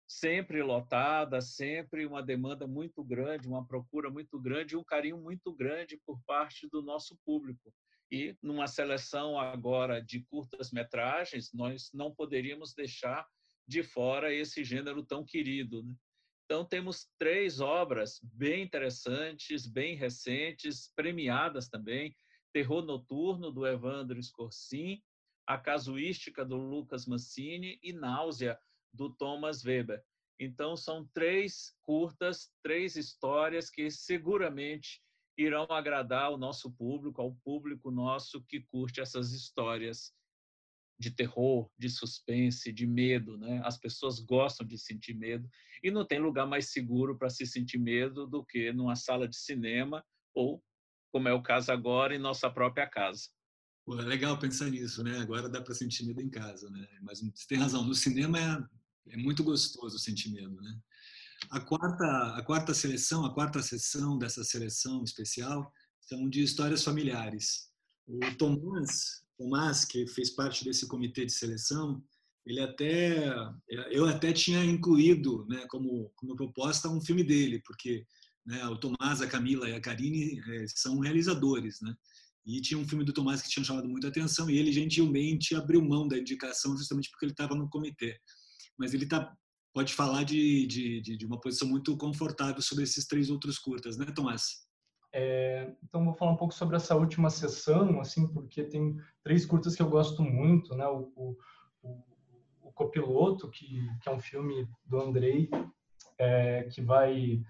sempre 0.06 0.62
lotada, 0.62 1.40
sempre 1.40 2.06
uma 2.06 2.22
demanda 2.22 2.66
muito 2.66 3.02
grande, 3.02 3.48
uma 3.48 3.66
procura 3.66 4.10
muito 4.10 4.38
grande 4.40 4.76
um 4.76 4.84
carinho 4.84 5.18
muito 5.18 5.52
grande 5.52 6.00
por 6.06 6.20
parte 6.26 6.68
do 6.68 6.82
nosso 6.82 7.18
público. 7.24 7.72
E 8.10 8.36
numa 8.42 8.66
seleção 8.66 9.38
agora 9.38 10.00
de 10.00 10.20
curtas 10.24 10.70
metragens, 10.70 11.52
nós 11.52 11.90
não 11.92 12.14
poderíamos 12.14 12.74
deixar 12.74 13.26
de 13.66 13.82
fora 13.82 14.32
esse 14.32 14.62
gênero 14.62 15.04
tão 15.04 15.24
querido. 15.24 15.82
Né? 15.82 15.94
Então, 16.44 16.64
temos 16.64 17.08
três 17.18 17.60
obras 17.60 18.20
bem 18.22 18.62
interessantes, 18.62 19.66
bem 19.66 19.96
recentes, 19.96 20.92
premiadas 20.94 21.68
também: 21.68 22.14
Terror 22.52 22.84
Noturno, 22.84 23.50
do 23.50 23.66
Evandro 23.66 24.22
Scorsin, 24.22 25.02
A 25.46 25.56
Casuística, 25.56 26.44
do 26.44 26.56
Lucas 26.56 27.06
Mancini 27.06 27.78
e 27.82 27.92
Náusea, 27.92 28.58
do 28.94 29.10
Thomas 29.10 29.64
Weber. 29.64 30.02
Então, 30.40 30.76
são 30.76 31.06
três 31.12 31.74
curtas, 31.82 32.50
três 32.62 32.96
histórias 32.96 33.70
que 33.70 33.90
seguramente 33.90 35.02
irão 35.36 35.66
agradar 35.70 36.24
ao 36.24 36.38
nosso 36.38 36.72
público, 36.72 37.20
ao 37.20 37.34
público 37.44 37.90
nosso 37.90 38.42
que 38.44 38.60
curte 38.60 39.00
essas 39.00 39.32
histórias 39.32 40.12
de 40.98 41.10
terror, 41.10 41.68
de 41.76 41.90
suspense, 41.90 42.72
de 42.72 42.86
medo, 42.86 43.36
né? 43.36 43.60
As 43.64 43.76
pessoas 43.76 44.20
gostam 44.20 44.66
de 44.66 44.78
sentir 44.78 45.14
medo 45.14 45.48
e 45.82 45.90
não 45.90 46.06
tem 46.06 46.20
lugar 46.20 46.46
mais 46.46 46.70
seguro 46.70 47.18
para 47.18 47.30
se 47.30 47.44
sentir 47.46 47.78
medo 47.78 48.26
do 48.26 48.44
que 48.44 48.72
numa 48.72 48.94
sala 48.94 49.26
de 49.26 49.36
cinema 49.36 50.04
ou, 50.32 50.62
como 51.12 51.28
é 51.28 51.32
o 51.32 51.42
caso 51.42 51.72
agora, 51.72 52.14
em 52.14 52.18
nossa 52.18 52.48
própria 52.48 52.86
casa. 52.88 53.28
Pô, 53.84 54.00
é 54.00 54.04
legal 54.04 54.38
pensar 54.38 54.70
nisso, 54.70 55.02
né? 55.02 55.18
Agora 55.18 55.48
dá 55.48 55.60
para 55.60 55.74
sentir 55.74 56.06
medo 56.06 56.20
em 56.20 56.30
casa, 56.30 56.70
né? 56.70 56.86
Mas 57.02 57.20
você 57.20 57.46
tem 57.46 57.58
razão, 57.58 57.84
no 57.84 57.94
cinema 57.94 58.38
é, 58.38 58.64
é 59.10 59.16
muito 59.16 59.42
gostoso 59.44 59.98
sentir 59.98 60.30
medo, 60.30 60.60
né? 60.60 60.78
A 61.50 61.60
quarta, 61.60 62.36
a 62.36 62.42
quarta 62.42 62.72
seleção, 62.72 63.24
a 63.24 63.34
quarta 63.34 63.62
sessão 63.62 64.18
dessa 64.18 64.42
seleção 64.44 65.04
especial 65.04 65.70
são 66.00 66.28
de 66.28 66.42
histórias 66.42 66.82
familiares. 66.82 67.70
O 68.06 68.18
Tomás, 68.36 69.24
Tomás, 69.36 69.84
que 69.84 70.06
fez 70.06 70.30
parte 70.30 70.64
desse 70.64 70.86
comitê 70.86 71.26
de 71.26 71.32
seleção, 71.32 72.02
ele 72.46 72.60
até 72.60 73.32
eu 73.90 74.06
até 74.06 74.32
tinha 74.32 74.62
incluído, 74.64 75.46
né, 75.48 75.66
como 75.68 76.10
como 76.14 76.36
proposta 76.36 76.88
um 76.88 77.00
filme 77.00 77.24
dele, 77.24 77.62
porque 77.66 78.06
né, 78.44 78.66
o 78.66 78.76
Tomás, 78.76 79.22
a 79.22 79.26
Camila 79.26 79.68
e 79.68 79.74
a 79.74 79.80
Karine 79.80 80.40
é, 80.40 80.66
são 80.68 80.98
realizadores, 80.98 81.80
né? 81.80 81.94
E 82.46 82.60
tinha 82.60 82.78
um 82.78 82.86
filme 82.86 83.04
do 83.04 83.12
Tomás 83.12 83.40
que 83.40 83.48
tinha 83.48 83.64
chamado 83.64 83.88
muita 83.88 84.08
atenção 84.08 84.50
e 84.50 84.58
ele 84.58 84.70
gentilmente 84.70 85.54
abriu 85.54 85.82
mão 85.82 86.06
da 86.06 86.18
indicação 86.18 86.76
justamente 86.76 87.10
porque 87.10 87.24
ele 87.24 87.32
estava 87.32 87.54
no 87.54 87.70
comitê. 87.70 88.20
Mas 88.78 88.94
ele 88.94 89.06
tá, 89.06 89.32
pode 89.72 89.94
falar 89.94 90.24
de, 90.24 90.66
de, 90.66 91.00
de, 91.00 91.26
uma 91.26 91.40
posição 91.40 91.68
muito 91.68 91.96
confortável 91.96 92.60
sobre 92.62 92.84
esses 92.84 93.06
três 93.06 93.30
outros 93.30 93.58
curtas, 93.58 93.96
né, 93.96 94.06
Tomás? 94.14 94.64
É, 95.12 95.72
então 95.82 96.04
vou 96.04 96.14
falar 96.14 96.32
um 96.32 96.36
pouco 96.36 96.52
sobre 96.52 96.76
essa 96.76 96.96
última 96.96 97.30
sessão, 97.30 98.00
assim, 98.00 98.26
porque 98.32 98.64
tem 98.64 98.96
três 99.22 99.46
curtas 99.46 99.76
que 99.76 99.82
eu 99.82 99.88
gosto 99.88 100.22
muito, 100.22 100.74
né? 100.74 100.86
O, 100.88 101.12
o, 101.14 101.36
o, 102.62 102.72
Copiloto, 102.72 103.48
que, 103.50 103.88
que 104.02 104.08
é 104.08 104.12
um 104.12 104.18
filme 104.18 104.68
do 104.84 105.00
Andrei, 105.00 105.48
é, 106.18 106.64
que 106.64 106.82
vai 106.82 107.40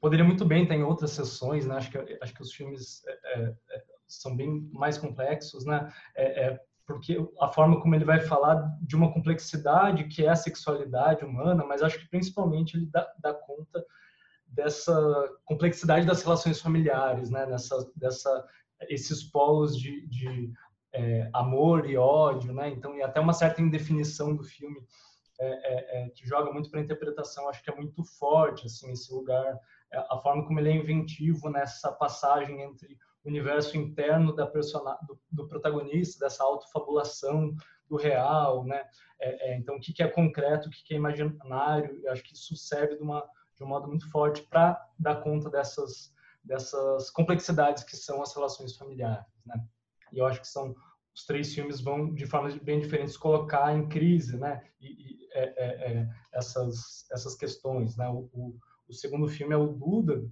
poderia 0.00 0.24
muito 0.24 0.44
bem 0.44 0.64
estar 0.64 0.74
em 0.74 0.82
outras 0.82 1.12
sessões, 1.12 1.66
né? 1.66 1.76
Acho 1.76 1.90
que 1.92 2.18
acho 2.20 2.34
que 2.34 2.42
os 2.42 2.52
filmes 2.52 3.04
é, 3.06 3.54
é 3.70 3.84
são 4.10 4.36
bem 4.36 4.68
mais 4.72 4.98
complexos, 4.98 5.64
né? 5.64 5.88
É, 6.16 6.46
é, 6.46 6.60
porque 6.92 7.16
a 7.40 7.48
forma 7.48 7.80
como 7.80 7.94
ele 7.94 8.04
vai 8.04 8.20
falar 8.20 8.76
de 8.82 8.96
uma 8.96 9.12
complexidade 9.12 10.08
que 10.08 10.24
é 10.24 10.28
a 10.28 10.36
sexualidade 10.36 11.24
humana, 11.24 11.64
mas 11.64 11.82
acho 11.82 11.98
que 12.00 12.08
principalmente 12.08 12.76
ele 12.76 12.86
dá, 12.86 13.08
dá 13.20 13.32
conta 13.32 13.84
dessa 14.46 14.92
complexidade 15.44 16.04
das 16.04 16.22
relações 16.22 16.60
familiares, 16.60 17.30
né? 17.30 17.46
Nessa, 17.46 17.88
dessa, 17.94 18.44
esses 18.88 19.22
polos 19.22 19.78
de, 19.78 20.04
de 20.08 20.52
é, 20.92 21.30
amor 21.32 21.88
e 21.88 21.96
ódio, 21.96 22.52
né? 22.52 22.68
Então, 22.68 22.96
e 22.96 23.02
até 23.02 23.20
uma 23.20 23.32
certa 23.32 23.62
indefinição 23.62 24.34
do 24.34 24.42
filme 24.42 24.82
é, 25.40 25.46
é, 25.48 26.06
é 26.06 26.08
que 26.10 26.26
joga 26.26 26.52
muito 26.52 26.70
para 26.70 26.80
a 26.80 26.82
interpretação. 26.82 27.48
Acho 27.48 27.62
que 27.62 27.70
é 27.70 27.76
muito 27.76 28.02
forte, 28.04 28.66
assim, 28.66 28.90
esse 28.90 29.12
lugar, 29.14 29.58
é, 29.92 29.98
a 30.10 30.18
forma 30.18 30.44
como 30.44 30.58
ele 30.58 30.70
é 30.70 30.74
inventivo 30.74 31.48
nessa 31.48 31.92
passagem 31.92 32.62
entre 32.62 32.98
universo 33.24 33.76
interno 33.76 34.34
da 34.34 34.46
persona, 34.46 34.96
do, 35.06 35.18
do 35.30 35.48
protagonista, 35.48 36.24
dessa 36.24 36.42
autofabulação 36.42 37.54
do 37.88 37.96
real, 37.96 38.64
né? 38.64 38.84
É, 39.20 39.56
então, 39.56 39.76
o 39.76 39.80
que, 39.80 39.92
que 39.92 40.02
é 40.02 40.08
concreto, 40.08 40.68
o 40.68 40.70
que, 40.70 40.82
que 40.82 40.94
é 40.94 40.96
imaginário? 40.96 42.00
Eu 42.02 42.12
acho 42.12 42.22
que 42.22 42.34
isso 42.34 42.56
serve 42.56 42.96
de 42.96 43.02
uma 43.02 43.28
de 43.56 43.64
um 43.64 43.68
modo 43.68 43.88
muito 43.88 44.10
forte 44.10 44.42
para 44.42 44.82
dar 44.98 45.16
conta 45.16 45.50
dessas 45.50 46.14
dessas 46.42 47.10
complexidades 47.10 47.84
que 47.84 47.94
são 47.94 48.22
as 48.22 48.34
relações 48.34 48.74
familiares, 48.74 49.26
né? 49.44 49.62
E 50.10 50.18
eu 50.18 50.26
acho 50.26 50.40
que 50.40 50.48
são 50.48 50.74
os 51.14 51.26
três 51.26 51.54
filmes 51.54 51.80
vão 51.80 52.14
de 52.14 52.24
formas 52.26 52.56
bem 52.56 52.80
diferentes 52.80 53.16
colocar 53.16 53.76
em 53.76 53.86
crise, 53.86 54.38
né? 54.38 54.64
E, 54.80 54.86
e 54.86 55.28
é, 55.32 55.42
é, 55.42 55.92
é, 55.92 56.08
essas 56.32 57.06
essas 57.12 57.34
questões, 57.34 57.96
né? 57.96 58.08
O, 58.08 58.30
o, 58.32 58.58
o, 58.88 58.94
segundo 58.94 59.28
filme 59.28 59.52
é 59.52 59.58
o 59.58 59.66
Duda, 59.66 60.26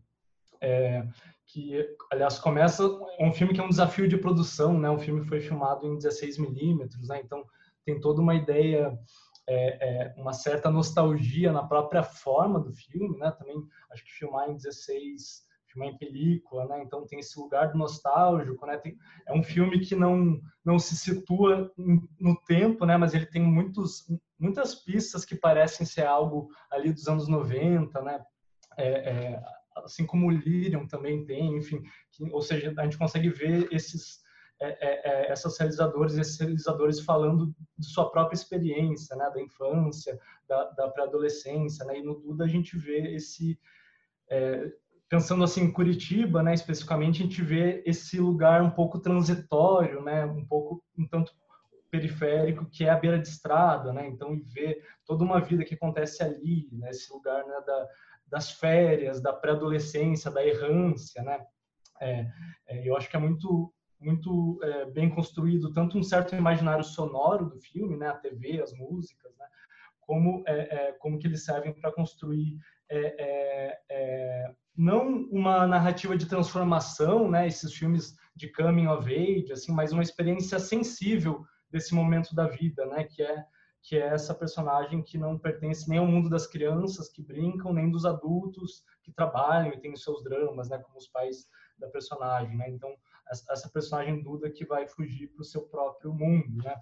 é, 0.61 1.07
que 1.47 1.87
aliás 2.13 2.39
começa 2.39 2.85
um 3.19 3.33
filme 3.33 3.55
que 3.55 3.61
é 3.61 3.65
um 3.65 3.69
desafio 3.69 4.07
de 4.07 4.17
produção, 4.17 4.79
né? 4.79 4.91
Um 4.91 4.99
filme 4.99 5.25
foi 5.25 5.41
filmado 5.41 5.87
em 5.87 5.97
16 5.97 6.39
milímetros, 6.39 7.09
né? 7.09 7.21
Então 7.25 7.45
tem 7.85 7.99
toda 8.01 8.21
uma 8.21 8.35
ideia 8.35 8.99
é, 9.49 10.09
é, 10.09 10.15
uma 10.19 10.35
certa 10.35 10.71
nostalgia 10.71 11.51
na 11.51 11.65
própria 11.65 12.03
forma 12.03 12.61
do 12.61 12.71
filme, 12.73 13.17
né? 13.17 13.31
Também 13.31 13.57
acho 13.91 14.05
que 14.05 14.13
filmar 14.13 14.51
em 14.51 14.57
16, 14.57 15.43
filmar 15.69 15.89
em 15.89 15.97
película, 15.97 16.67
né? 16.67 16.83
Então 16.83 17.07
tem 17.07 17.19
esse 17.19 17.39
lugar 17.41 17.73
do 17.73 17.79
nostálgico, 17.79 18.67
né? 18.67 18.77
Tem, 18.77 18.97
é 19.27 19.33
um 19.33 19.43
filme 19.43 19.81
que 19.81 19.97
não 19.97 20.39
não 20.63 20.79
se 20.79 20.97
situa 20.97 21.73
no 22.21 22.37
tempo, 22.47 22.85
né? 22.85 22.99
Mas 22.99 23.15
ele 23.15 23.27
tem 23.27 23.43
muitos 23.43 24.05
muitas 24.39 24.75
pistas 24.75 25.25
que 25.25 25.35
parecem 25.35 25.87
ser 25.87 26.07
algo 26.07 26.51
ali 26.71 26.93
dos 26.93 27.09
anos 27.09 27.27
90, 27.27 28.03
né? 28.03 28.23
É, 28.77 28.89
é, 29.11 29.43
assim 29.85 30.07
como 30.07 30.27
o 30.27 30.31
Lyrium 30.31 30.87
também 30.87 31.25
tem, 31.25 31.57
enfim, 31.57 31.83
que, 32.11 32.25
ou 32.31 32.43
seja, 32.43 32.73
a 32.77 32.85
gente 32.85 32.99
consegue 32.99 33.29
ver 33.29 33.69
esses 33.73 34.21
é, 34.61 34.67
é, 34.67 35.01
é, 35.05 35.31
essas 35.31 35.57
realizadores, 35.57 36.19
esses 36.19 36.37
realizadores 36.39 36.99
falando 37.01 37.55
de 37.79 37.87
sua 37.87 38.11
própria 38.11 38.35
experiência, 38.35 39.15
né, 39.15 39.31
da 39.31 39.41
infância, 39.41 40.19
da, 40.49 40.65
da 40.71 40.89
pré-adolescência, 40.89 41.85
né, 41.85 42.01
e 42.01 42.03
no 42.03 42.19
Duda 42.19 42.45
a 42.45 42.49
gente 42.49 42.77
vê 42.77 43.15
esse, 43.15 43.57
é, 44.29 44.73
pensando 45.09 45.45
assim 45.45 45.63
em 45.63 45.73
Curitiba, 45.73 46.43
né, 46.43 46.55
especificamente, 46.55 47.23
a 47.23 47.25
gente 47.25 47.41
vê 47.41 47.85
esse 47.87 48.19
lugar 48.19 48.61
um 48.61 48.71
pouco 48.71 48.99
transitório, 48.99 50.03
né, 50.03 50.25
um 50.25 50.45
pouco, 50.45 50.83
um 50.99 51.07
tanto 51.07 51.33
periférico, 51.89 52.67
que 52.67 52.85
é 52.85 52.91
a 52.91 52.99
beira 52.99 53.19
de 53.19 53.29
estrada, 53.29 53.93
né, 53.93 54.09
então, 54.09 54.35
e 54.35 54.41
ver 54.41 54.85
toda 55.07 55.23
uma 55.23 55.41
vida 55.41 55.65
que 55.65 55.75
acontece 55.75 56.21
ali, 56.21 56.69
né, 56.73 56.91
esse 56.91 57.13
lugar, 57.13 57.47
né, 57.47 57.61
da, 57.65 57.89
das 58.29 58.51
férias, 58.51 59.21
da 59.21 59.33
pré-adolescência, 59.33 60.31
da 60.31 60.45
errância, 60.45 61.23
né, 61.23 61.45
é, 62.01 62.31
é, 62.67 62.89
eu 62.89 62.97
acho 62.97 63.09
que 63.09 63.17
é 63.17 63.21
muito 63.21 63.73
muito 64.01 64.61
é, 64.63 64.85
bem 64.85 65.11
construído, 65.11 65.73
tanto 65.73 65.99
um 65.99 66.05
certo 66.05 66.33
imaginário 66.37 66.85
sonoro 66.85 67.47
do 67.47 67.59
filme, 67.59 67.97
né, 67.97 68.07
a 68.07 68.15
TV, 68.15 68.63
as 68.63 68.73
músicas, 68.73 69.37
né, 69.37 69.45
como 70.01 70.45
é, 70.47 70.53
é, 70.53 70.93
como 70.93 71.19
que 71.19 71.27
eles 71.27 71.45
servem 71.45 71.73
para 71.73 71.91
construir 71.91 72.57
é, 72.89 74.55
não 74.77 75.25
uma 75.33 75.67
narrativa 75.67 76.17
de 76.17 76.27
transformação, 76.27 77.29
né, 77.29 77.49
esses 77.49 77.75
filmes 77.75 78.15
de 78.37 78.53
coming 78.53 78.87
of 78.87 79.13
age, 79.13 79.53
assim, 79.53 79.73
mas 79.73 79.91
uma 79.91 80.03
experiência 80.03 80.61
sensível 80.61 81.45
desse 81.69 81.93
momento 81.93 82.33
da 82.37 82.47
vida, 82.47 82.87
né, 82.87 83.03
que 83.03 83.21
é 83.21 83.45
que 83.89 83.97
é 83.97 84.09
essa 84.09 84.35
personagem 84.35 85.03
que 85.03 85.17
não 85.17 85.39
pertence 85.39 85.89
nem 85.89 85.99
ao 85.99 86.07
mundo 86.07 86.29
das 86.29 86.47
crianças 86.47 87.09
que 87.09 87.23
brincam, 87.23 87.73
nem 87.73 87.91
dos 87.91 88.05
adultos 88.05 88.85
que 89.03 89.11
trabalham 89.11 89.73
e 89.73 89.81
têm 89.81 89.95
os 89.95 90.03
seus 90.03 90.23
dramas, 90.23 90.69
né, 90.69 90.77
como 90.79 90.99
os 90.99 91.09
pais 91.09 91.49
da 91.79 91.89
personagem, 91.89 92.55
né? 92.55 92.69
Então 92.69 92.95
essa 93.31 93.71
personagem 93.71 94.23
Duda 94.23 94.51
que 94.51 94.67
vai 94.67 94.87
fugir 94.87 95.29
para 95.29 95.41
o 95.41 95.45
seu 95.45 95.63
próprio 95.63 96.13
mundo, 96.13 96.63
né? 96.63 96.75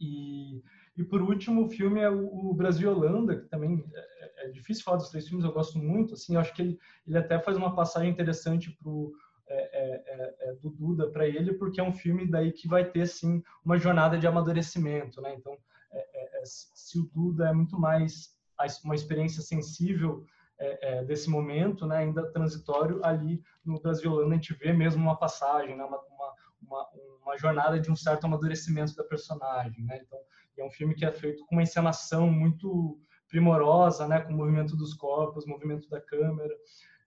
E, 0.00 0.60
e 0.96 1.04
por 1.04 1.22
último, 1.22 1.64
o 1.64 1.68
filme 1.68 2.00
é 2.00 2.10
o, 2.10 2.52
Brasil 2.54 2.90
e 2.90 2.92
Holanda, 2.92 3.36
que 3.40 3.48
também 3.48 3.84
é, 3.94 4.46
é, 4.46 4.50
difícil 4.50 4.82
falar 4.82 4.96
dos 4.96 5.10
três 5.10 5.28
filmes, 5.28 5.44
eu 5.44 5.52
gosto 5.52 5.78
muito, 5.78 6.14
assim, 6.14 6.34
eu 6.34 6.40
acho 6.40 6.52
que 6.54 6.62
ele, 6.62 6.78
ele 7.06 7.18
até 7.18 7.38
faz 7.38 7.56
uma 7.56 7.74
passagem 7.74 8.10
interessante 8.10 8.76
pro, 8.82 9.12
é, 9.48 9.54
é, 9.54 10.02
é, 10.06 10.50
é 10.50 10.54
do 10.54 10.70
Duda 10.70 11.08
para 11.08 11.26
ele, 11.26 11.54
porque 11.54 11.80
é 11.80 11.84
um 11.84 11.92
filme 11.92 12.28
daí 12.28 12.50
que 12.52 12.66
vai 12.66 12.84
ter, 12.84 13.02
assim, 13.02 13.42
uma 13.64 13.78
jornada 13.78 14.18
de 14.18 14.26
amadurecimento, 14.26 15.20
né? 15.20 15.34
Então, 15.34 15.56
se 16.44 16.98
o 16.98 17.10
Duda 17.12 17.48
é 17.48 17.52
muito 17.52 17.78
mais 17.78 18.30
uma 18.84 18.94
experiência 18.94 19.42
sensível 19.42 20.24
é, 20.58 20.98
é, 20.98 21.04
desse 21.04 21.28
momento, 21.28 21.86
né, 21.86 21.98
ainda 21.98 22.30
transitório, 22.30 23.04
ali 23.04 23.42
no 23.64 23.80
Brasil 23.80 24.12
Holanda 24.12 24.34
a 24.34 24.36
gente 24.36 24.54
vê 24.54 24.72
mesmo 24.72 25.02
uma 25.02 25.18
passagem, 25.18 25.76
né, 25.76 25.84
uma, 25.84 26.00
uma, 26.60 26.88
uma, 27.24 27.36
jornada 27.36 27.80
de 27.80 27.90
um 27.90 27.96
certo 27.96 28.24
amadurecimento 28.24 28.94
da 28.94 29.02
personagem. 29.02 29.84
Né? 29.84 30.00
Então, 30.06 30.18
é 30.58 30.64
um 30.64 30.70
filme 30.70 30.94
que 30.94 31.04
é 31.04 31.10
feito 31.10 31.44
com 31.46 31.56
uma 31.56 31.62
encenação 31.62 32.30
muito 32.30 33.00
primorosa, 33.28 34.06
né, 34.06 34.20
com 34.20 34.32
o 34.32 34.36
movimento 34.36 34.76
dos 34.76 34.94
corpos, 34.94 35.46
movimento 35.46 35.88
da 35.88 36.00
câmera. 36.00 36.54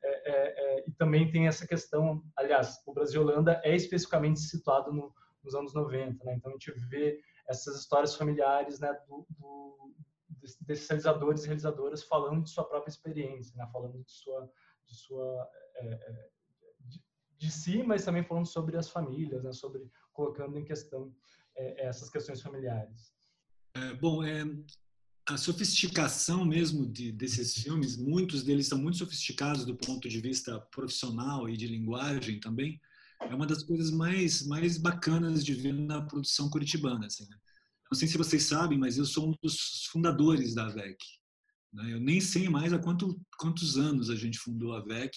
É, 0.03 0.31
é, 0.31 0.79
é, 0.79 0.83
e 0.87 0.91
também 0.91 1.31
tem 1.31 1.47
essa 1.47 1.65
questão, 1.65 2.21
aliás, 2.35 2.77
o 2.85 2.93
Brasil 2.93 3.21
Holanda 3.21 3.61
é 3.63 3.75
especificamente 3.75 4.39
situado 4.39 4.91
no, 4.91 5.13
nos 5.43 5.55
anos 5.55 5.73
90, 5.73 6.23
né? 6.23 6.35
então 6.35 6.51
a 6.51 6.53
gente 6.53 6.71
vê 6.89 7.19
essas 7.47 7.79
histórias 7.79 8.15
familiares 8.15 8.79
né, 8.79 8.91
do, 9.07 9.25
do 9.37 9.93
desses 10.61 10.87
realizadores 10.87 11.43
e 11.43 11.47
realizadoras 11.47 12.03
falando 12.03 12.43
de 12.43 12.49
sua 12.49 12.63
própria 12.63 12.91
experiência, 12.91 13.55
né? 13.55 13.67
falando 13.71 14.03
de 14.03 14.11
sua, 14.11 14.51
de 14.85 14.95
sua 14.95 15.49
é, 15.77 15.87
é, 15.87 16.29
de, 16.81 17.03
de, 17.37 17.51
si, 17.51 17.83
mas 17.83 18.05
também 18.05 18.23
falando 18.23 18.45
sobre 18.45 18.77
as 18.77 18.89
famílias, 18.89 19.43
né? 19.43 19.51
sobre 19.51 19.89
colocando 20.13 20.57
em 20.57 20.63
questão 20.63 21.13
é, 21.55 21.87
essas 21.87 22.09
questões 22.09 22.41
familiares. 22.41 23.13
É, 23.75 23.93
bom, 23.95 24.23
é, 24.23 24.43
a 25.27 25.37
sofisticação 25.37 26.45
mesmo 26.45 26.85
de, 26.85 27.11
desses 27.11 27.55
filmes, 27.55 27.97
muitos 27.97 28.43
deles 28.43 28.67
são 28.67 28.77
muito 28.77 28.97
sofisticados 28.97 29.65
do 29.65 29.75
ponto 29.75 30.07
de 30.07 30.21
vista 30.21 30.59
profissional 30.71 31.49
e 31.49 31.57
de 31.57 31.67
linguagem 31.67 32.39
também, 32.39 32.79
é 33.21 33.33
uma 33.33 33.47
das 33.47 33.63
coisas 33.63 33.91
mais 33.91 34.45
mais 34.45 34.77
bacanas 34.77 35.43
de 35.43 35.53
ver 35.53 35.73
na 35.73 36.01
produção 36.01 36.49
curitibana. 36.49 37.07
Assim, 37.07 37.27
né? 37.29 37.37
Não 37.91 37.97
sei 37.97 38.07
se 38.07 38.17
vocês 38.17 38.43
sabem, 38.43 38.77
mas 38.77 38.97
eu 38.97 39.05
sou 39.05 39.29
um 39.29 39.33
dos 39.41 39.85
fundadores 39.91 40.55
da 40.55 40.65
AVEC. 40.65 40.97
Né? 41.71 41.93
Eu 41.93 41.99
nem 41.99 42.19
sei 42.19 42.49
mais 42.49 42.73
há 42.73 42.79
quanto, 42.79 43.19
quantos 43.37 43.77
anos 43.77 44.09
a 44.09 44.15
gente 44.15 44.39
fundou 44.39 44.73
a 44.73 44.79
AVEC. 44.79 45.11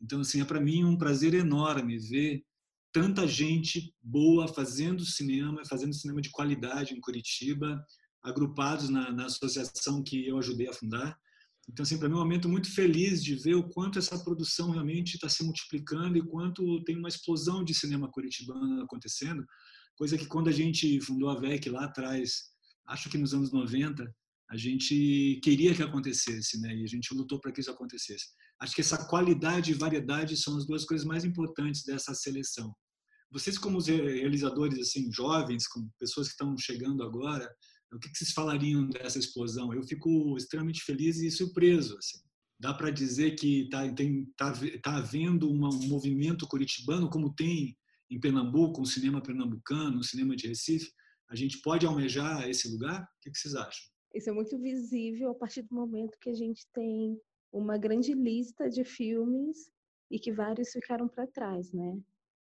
Então, 0.00 0.20
assim, 0.20 0.40
é 0.40 0.44
para 0.44 0.60
mim 0.60 0.84
um 0.84 0.96
prazer 0.96 1.34
enorme 1.34 1.98
ver 1.98 2.44
tanta 2.92 3.26
gente 3.26 3.94
boa 4.02 4.46
fazendo 4.46 5.04
cinema, 5.04 5.64
fazendo 5.64 5.94
cinema 5.94 6.20
de 6.20 6.30
qualidade 6.30 6.94
em 6.94 7.00
Curitiba, 7.00 7.82
agrupados 8.22 8.88
na, 8.88 9.10
na 9.10 9.26
associação 9.26 10.02
que 10.02 10.26
eu 10.26 10.38
ajudei 10.38 10.68
a 10.68 10.72
fundar. 10.72 11.18
Então, 11.68 11.84
assim, 11.84 11.98
para 11.98 12.08
mim 12.08 12.14
é 12.14 12.18
um 12.18 12.20
momento 12.20 12.48
muito 12.48 12.72
feliz 12.74 13.22
de 13.22 13.36
ver 13.36 13.54
o 13.54 13.68
quanto 13.68 13.98
essa 13.98 14.18
produção 14.22 14.70
realmente 14.70 15.14
está 15.14 15.28
se 15.28 15.44
multiplicando 15.44 16.18
e 16.18 16.26
quanto 16.26 16.82
tem 16.84 16.96
uma 16.96 17.08
explosão 17.08 17.62
de 17.62 17.72
cinema 17.74 18.10
curitibano 18.10 18.82
acontecendo, 18.82 19.44
coisa 19.96 20.18
que 20.18 20.26
quando 20.26 20.48
a 20.48 20.52
gente 20.52 21.00
fundou 21.00 21.30
a 21.30 21.38
VEC 21.38 21.68
lá 21.70 21.84
atrás, 21.84 22.50
acho 22.88 23.08
que 23.08 23.18
nos 23.18 23.32
anos 23.32 23.52
90, 23.52 24.12
a 24.50 24.56
gente 24.56 25.40
queria 25.42 25.74
que 25.74 25.82
acontecesse, 25.82 26.60
né? 26.60 26.74
E 26.76 26.84
a 26.84 26.86
gente 26.86 27.14
lutou 27.14 27.40
para 27.40 27.52
que 27.52 27.60
isso 27.60 27.70
acontecesse. 27.70 28.26
Acho 28.60 28.74
que 28.74 28.82
essa 28.82 29.06
qualidade 29.06 29.70
e 29.70 29.74
variedade 29.74 30.36
são 30.36 30.56
as 30.56 30.66
duas 30.66 30.84
coisas 30.84 31.06
mais 31.06 31.24
importantes 31.24 31.84
dessa 31.84 32.14
seleção. 32.14 32.74
Vocês 33.30 33.56
como 33.56 33.80
realizadores 33.80 34.78
assim 34.78 35.10
jovens, 35.10 35.66
como 35.66 35.90
pessoas 35.98 36.26
que 36.26 36.32
estão 36.32 36.54
chegando 36.58 37.02
agora, 37.02 37.48
o 37.92 37.98
que, 37.98 38.08
vocês 38.14 38.32
falariam 38.32 38.88
dessa 38.88 39.18
explosão? 39.18 39.72
Eu 39.72 39.82
fico 39.82 40.36
extremamente 40.36 40.82
feliz 40.82 41.18
e 41.18 41.30
surpreso. 41.30 41.96
Assim. 41.98 42.18
Dá 42.58 42.72
para 42.72 42.90
dizer 42.90 43.32
que 43.32 43.64
está 43.64 43.82
tá, 44.36 44.52
tá 44.82 44.96
havendo 44.96 45.50
uma, 45.50 45.68
um 45.68 45.88
movimento 45.88 46.46
curitibano, 46.46 47.10
como 47.10 47.34
tem 47.34 47.76
em 48.10 48.20
Pernambuco, 48.20 48.80
um 48.80 48.84
cinema 48.84 49.22
pernambucano, 49.22 49.98
um 49.98 50.02
cinema 50.02 50.36
de 50.36 50.48
Recife. 50.48 50.90
A 51.30 51.34
gente 51.34 51.60
pode 51.62 51.86
almejar 51.86 52.48
esse 52.48 52.70
lugar? 52.70 53.02
O 53.02 53.06
que, 53.22 53.30
que 53.30 53.38
vocês 53.38 53.54
acham? 53.54 53.90
Isso 54.14 54.28
é 54.28 54.32
muito 54.32 54.58
visível 54.58 55.30
a 55.30 55.34
partir 55.34 55.62
do 55.62 55.74
momento 55.74 56.18
que 56.20 56.28
a 56.28 56.34
gente 56.34 56.66
tem 56.74 57.18
uma 57.50 57.78
grande 57.78 58.12
lista 58.12 58.68
de 58.68 58.84
filmes 58.84 59.70
e 60.10 60.18
que 60.18 60.30
vários 60.30 60.70
ficaram 60.70 61.08
para 61.08 61.26
trás, 61.26 61.72
né? 61.72 61.98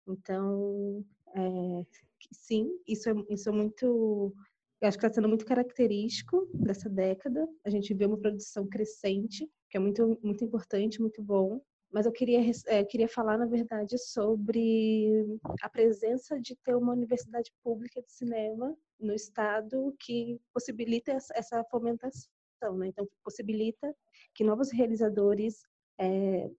Então, 0.06 1.04
é, 1.34 1.86
sim, 2.32 2.70
isso 2.86 3.10
é, 3.10 3.14
isso 3.30 3.48
é 3.50 3.52
muito 3.52 4.34
eu 4.80 4.88
acho 4.88 4.98
que 4.98 5.04
está 5.04 5.14
sendo 5.14 5.28
muito 5.28 5.44
característico 5.44 6.48
dessa 6.54 6.88
década. 6.88 7.48
A 7.64 7.70
gente 7.70 7.92
vê 7.94 8.06
uma 8.06 8.18
produção 8.18 8.66
crescente, 8.66 9.48
que 9.68 9.76
é 9.76 9.80
muito, 9.80 10.18
muito 10.22 10.44
importante, 10.44 11.00
muito 11.00 11.22
bom. 11.22 11.60
Mas 11.90 12.06
eu 12.06 12.12
queria, 12.12 12.40
é, 12.66 12.84
queria 12.84 13.08
falar, 13.08 13.38
na 13.38 13.46
verdade, 13.46 13.98
sobre 13.98 15.38
a 15.62 15.68
presença 15.68 16.38
de 16.38 16.54
ter 16.56 16.76
uma 16.76 16.92
universidade 16.92 17.50
pública 17.62 18.00
de 18.02 18.12
cinema 18.12 18.76
no 19.00 19.14
Estado 19.14 19.94
que 19.98 20.38
possibilita 20.52 21.12
essa 21.12 21.64
fomentação. 21.64 22.28
Né? 22.76 22.88
Então, 22.88 23.08
possibilita 23.24 23.94
que 24.34 24.44
novos 24.44 24.70
realizadores 24.70 25.62
é, 25.98 26.50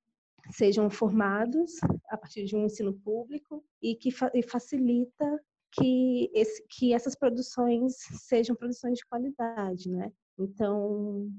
sejam 0.52 0.90
formados 0.90 1.74
a 2.10 2.18
partir 2.18 2.46
de 2.46 2.56
um 2.56 2.66
ensino 2.66 2.94
público 2.94 3.64
e 3.82 3.96
que 3.96 4.12
fa 4.12 4.32
e 4.34 4.42
facilita 4.42 5.40
que, 5.72 6.30
esse, 6.34 6.66
que 6.70 6.94
essas 6.94 7.16
produções 7.16 7.96
sejam 8.28 8.56
produções 8.56 8.98
de 8.98 9.06
qualidade, 9.06 9.90
né? 9.90 10.12
Então, 10.38 11.30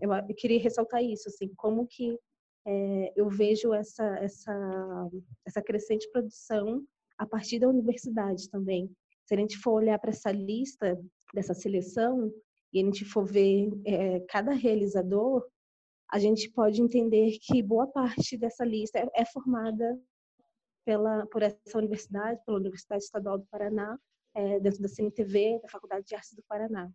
eu, 0.00 0.12
eu 0.12 0.34
queria 0.34 0.60
ressaltar 0.60 1.02
isso, 1.02 1.28
assim, 1.28 1.52
como 1.56 1.86
que 1.86 2.18
é, 2.66 3.12
eu 3.16 3.28
vejo 3.28 3.72
essa, 3.72 4.04
essa, 4.18 5.08
essa 5.46 5.62
crescente 5.62 6.10
produção 6.10 6.82
a 7.16 7.26
partir 7.26 7.58
da 7.58 7.68
universidade 7.68 8.48
também. 8.50 8.90
Se 9.26 9.34
a 9.34 9.36
gente 9.36 9.58
for 9.58 9.72
olhar 9.72 9.98
para 9.98 10.10
essa 10.10 10.30
lista 10.30 10.98
dessa 11.34 11.54
seleção 11.54 12.32
e 12.72 12.80
a 12.80 12.84
gente 12.84 13.04
for 13.04 13.24
ver 13.24 13.70
é, 13.86 14.20
cada 14.28 14.52
realizador, 14.52 15.46
a 16.10 16.18
gente 16.18 16.50
pode 16.50 16.80
entender 16.80 17.38
que 17.40 17.62
boa 17.62 17.86
parte 17.86 18.36
dessa 18.38 18.64
lista 18.64 18.98
é, 18.98 19.06
é 19.14 19.24
formada 19.26 19.98
pela, 20.88 21.26
por 21.26 21.42
essa 21.42 21.76
universidade, 21.76 22.40
pela 22.46 22.56
Universidade 22.56 23.04
Estadual 23.04 23.36
do 23.36 23.46
Paraná, 23.50 23.98
é, 24.34 24.58
dentro 24.58 24.80
da 24.80 24.88
CNTV, 24.88 25.60
da 25.60 25.68
Faculdade 25.68 26.06
de 26.06 26.14
Artes 26.14 26.32
do 26.32 26.42
Paraná. 26.48 26.90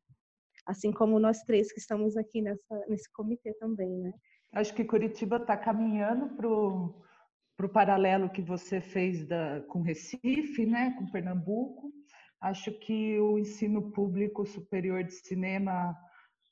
Assim 0.66 0.92
como 0.92 1.20
nós 1.20 1.44
três 1.44 1.72
que 1.72 1.78
estamos 1.78 2.18
aqui 2.18 2.42
nessa, 2.42 2.86
nesse 2.88 3.12
comitê 3.14 3.54
também, 3.60 3.92
né? 4.00 4.12
Acho 4.52 4.74
que 4.74 4.84
Curitiba 4.84 5.38
está 5.38 5.56
caminhando 5.56 6.36
para 6.36 6.48
o 6.48 7.70
paralelo 7.72 8.32
que 8.32 8.42
você 8.42 8.82
fez 8.82 9.28
da, 9.28 9.62
com 9.68 9.84
Recife, 9.84 10.66
né, 10.66 10.96
com 10.98 11.12
Pernambuco. 11.12 11.94
Acho 12.42 12.72
que 12.80 13.20
o 13.20 13.38
ensino 13.38 13.92
público 13.92 14.44
superior 14.44 15.04
de 15.04 15.14
cinema 15.14 15.96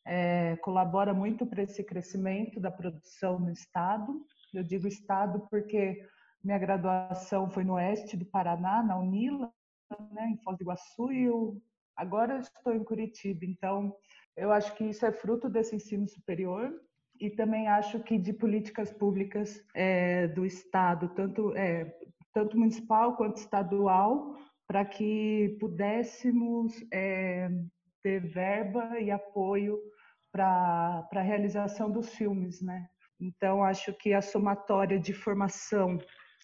é, 0.05 0.57
colabora 0.57 1.11
muito 1.11 1.43
para 1.47 1.63
esse 1.63 1.83
crescimento 1.83 2.59
da 2.59 2.69
produção 2.69 3.39
no 3.39 3.51
Estado. 3.51 4.13
Eu 4.53 4.63
digo 4.63 4.87
Estado 4.87 5.47
porque 5.49 6.05
minha 6.43 6.57
graduação 6.57 7.49
foi 7.49 7.63
no 7.63 7.73
oeste 7.73 8.17
do 8.17 8.25
Paraná, 8.25 8.81
na 8.83 8.97
Unila, 8.97 9.51
né, 10.11 10.27
em 10.27 10.37
Foz 10.37 10.57
do 10.57 10.63
Iguaçu, 10.63 11.11
e 11.11 11.23
eu, 11.23 11.61
agora 11.95 12.39
estou 12.39 12.73
em 12.73 12.83
Curitiba. 12.83 13.45
Então, 13.45 13.95
eu 14.35 14.51
acho 14.51 14.73
que 14.75 14.85
isso 14.85 15.05
é 15.05 15.11
fruto 15.11 15.49
desse 15.49 15.75
ensino 15.75 16.07
superior 16.07 16.73
e 17.19 17.29
também 17.29 17.67
acho 17.67 17.99
que 17.99 18.17
de 18.17 18.33
políticas 18.33 18.91
públicas 18.91 19.63
é, 19.75 20.27
do 20.29 20.45
Estado, 20.45 21.09
tanto, 21.09 21.55
é, 21.55 21.95
tanto 22.33 22.57
municipal 22.57 23.15
quanto 23.15 23.37
estadual, 23.37 24.35
para 24.67 24.85
que 24.85 25.57
pudéssemos 25.59 26.73
é, 26.91 27.49
ter 28.01 28.21
verba 28.21 28.99
e 28.99 29.11
apoio 29.11 29.77
para 30.31 31.07
a 31.13 31.21
realização 31.21 31.91
dos 31.91 32.09
filmes, 32.15 32.61
né? 32.61 32.87
Então, 33.19 33.63
acho 33.63 33.93
que 33.93 34.13
a 34.13 34.21
somatória 34.21 34.97
de 34.97 35.13
formação 35.13 35.99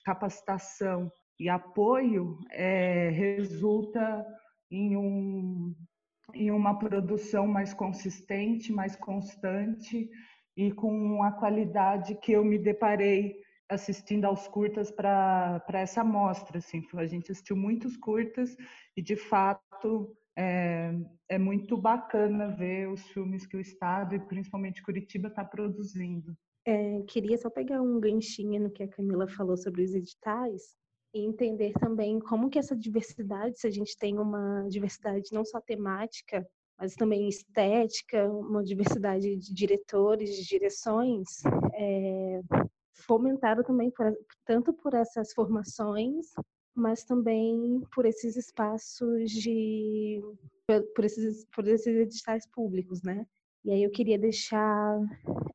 capacitação 0.07 1.11
e 1.37 1.49
apoio 1.49 2.39
é, 2.51 3.09
resulta 3.09 4.25
em, 4.71 4.95
um, 4.95 5.75
em 6.33 6.49
uma 6.49 6.79
produção 6.79 7.45
mais 7.45 7.73
consistente, 7.73 8.71
mais 8.71 8.95
constante 8.95 10.09
e 10.55 10.71
com 10.71 11.21
a 11.23 11.33
qualidade 11.33 12.15
que 12.15 12.31
eu 12.31 12.45
me 12.45 12.57
deparei 12.57 13.35
assistindo 13.69 14.23
aos 14.23 14.47
curtas 14.47 14.89
para 14.89 15.61
essa 15.73 16.05
mostra. 16.05 16.59
Assim. 16.59 16.81
A 16.95 17.05
gente 17.05 17.29
assistiu 17.29 17.57
muitos 17.57 17.97
curtas 17.97 18.55
e, 18.95 19.01
de 19.01 19.17
fato, 19.17 20.15
é, 20.37 20.93
é 21.27 21.37
muito 21.37 21.75
bacana 21.75 22.47
ver 22.47 22.87
os 22.87 23.05
filmes 23.09 23.45
que 23.45 23.57
o 23.57 23.59
Estado 23.59 24.15
e 24.15 24.19
principalmente 24.19 24.81
Curitiba 24.81 25.27
está 25.27 25.43
produzindo. 25.43 26.33
É, 26.67 27.01
queria 27.03 27.37
só 27.37 27.49
pegar 27.49 27.81
um 27.81 27.97
ganchinho 27.97 28.61
no 28.61 28.69
que 28.69 28.83
a 28.83 28.87
Camila 28.89 29.25
falou 29.25 29.55
sobre 29.55 29.83
os 29.83 29.95
editais 29.95 30.75
e 31.13 31.21
entender 31.21 31.71
também 31.79 32.19
como 32.19 32.49
que 32.49 32.59
essa 32.59 32.75
diversidade, 32.75 33.57
se 33.57 33.67
a 33.67 33.71
gente 33.71 33.97
tem 33.97 34.19
uma 34.19 34.67
diversidade 34.67 35.29
não 35.31 35.45
só 35.45 35.61
temática, 35.61 36.45
mas 36.77 36.93
também 36.93 37.29
estética, 37.29 38.29
uma 38.29 38.61
diversidade 38.65 39.37
de 39.37 39.53
diretores, 39.53 40.35
de 40.35 40.45
direções, 40.45 41.25
é, 41.73 42.41
fomentado 42.95 43.63
também 43.63 43.89
por, 43.89 44.13
tanto 44.45 44.73
por 44.73 44.93
essas 44.93 45.31
formações, 45.31 46.33
mas 46.75 47.05
também 47.05 47.81
por 47.95 48.05
esses 48.05 48.35
espaços 48.35 49.31
de 49.31 50.21
por 50.93 51.05
esses 51.05 51.45
por 51.45 51.65
esses 51.65 51.95
editais 51.95 52.45
públicos, 52.51 53.01
né? 53.03 53.25
E 53.63 53.71
aí 53.71 53.83
eu 53.83 53.89
queria 53.89 54.19
deixar 54.19 54.99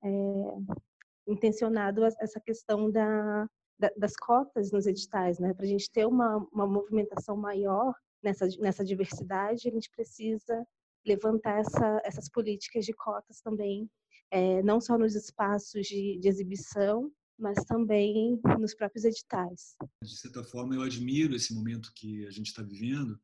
é, 0.02 0.82
intencionado 1.26 2.04
essa 2.04 2.40
questão 2.40 2.90
da, 2.90 3.46
das 3.96 4.14
cotas 4.16 4.70
nos 4.72 4.86
editais, 4.86 5.38
né? 5.38 5.52
Para 5.54 5.64
a 5.64 5.68
gente 5.68 5.90
ter 5.90 6.06
uma, 6.06 6.36
uma 6.52 6.66
movimentação 6.66 7.36
maior 7.36 7.94
nessa, 8.22 8.46
nessa 8.58 8.84
diversidade, 8.84 9.68
a 9.68 9.70
gente 9.70 9.90
precisa 9.90 10.64
levantar 11.04 11.60
essa, 11.60 12.00
essas 12.04 12.28
políticas 12.28 12.84
de 12.84 12.92
cotas 12.92 13.40
também, 13.40 13.90
é, 14.30 14.62
não 14.62 14.80
só 14.80 14.96
nos 14.96 15.14
espaços 15.14 15.86
de, 15.86 16.18
de 16.18 16.28
exibição, 16.28 17.10
mas 17.38 17.64
também 17.64 18.40
nos 18.58 18.74
próprios 18.74 19.04
editais. 19.04 19.74
De 20.02 20.16
certa 20.16 20.44
forma, 20.44 20.74
eu 20.74 20.82
admiro 20.82 21.34
esse 21.34 21.52
momento 21.52 21.92
que 21.94 22.24
a 22.26 22.30
gente 22.30 22.46
está 22.46 22.62
vivendo, 22.62 23.18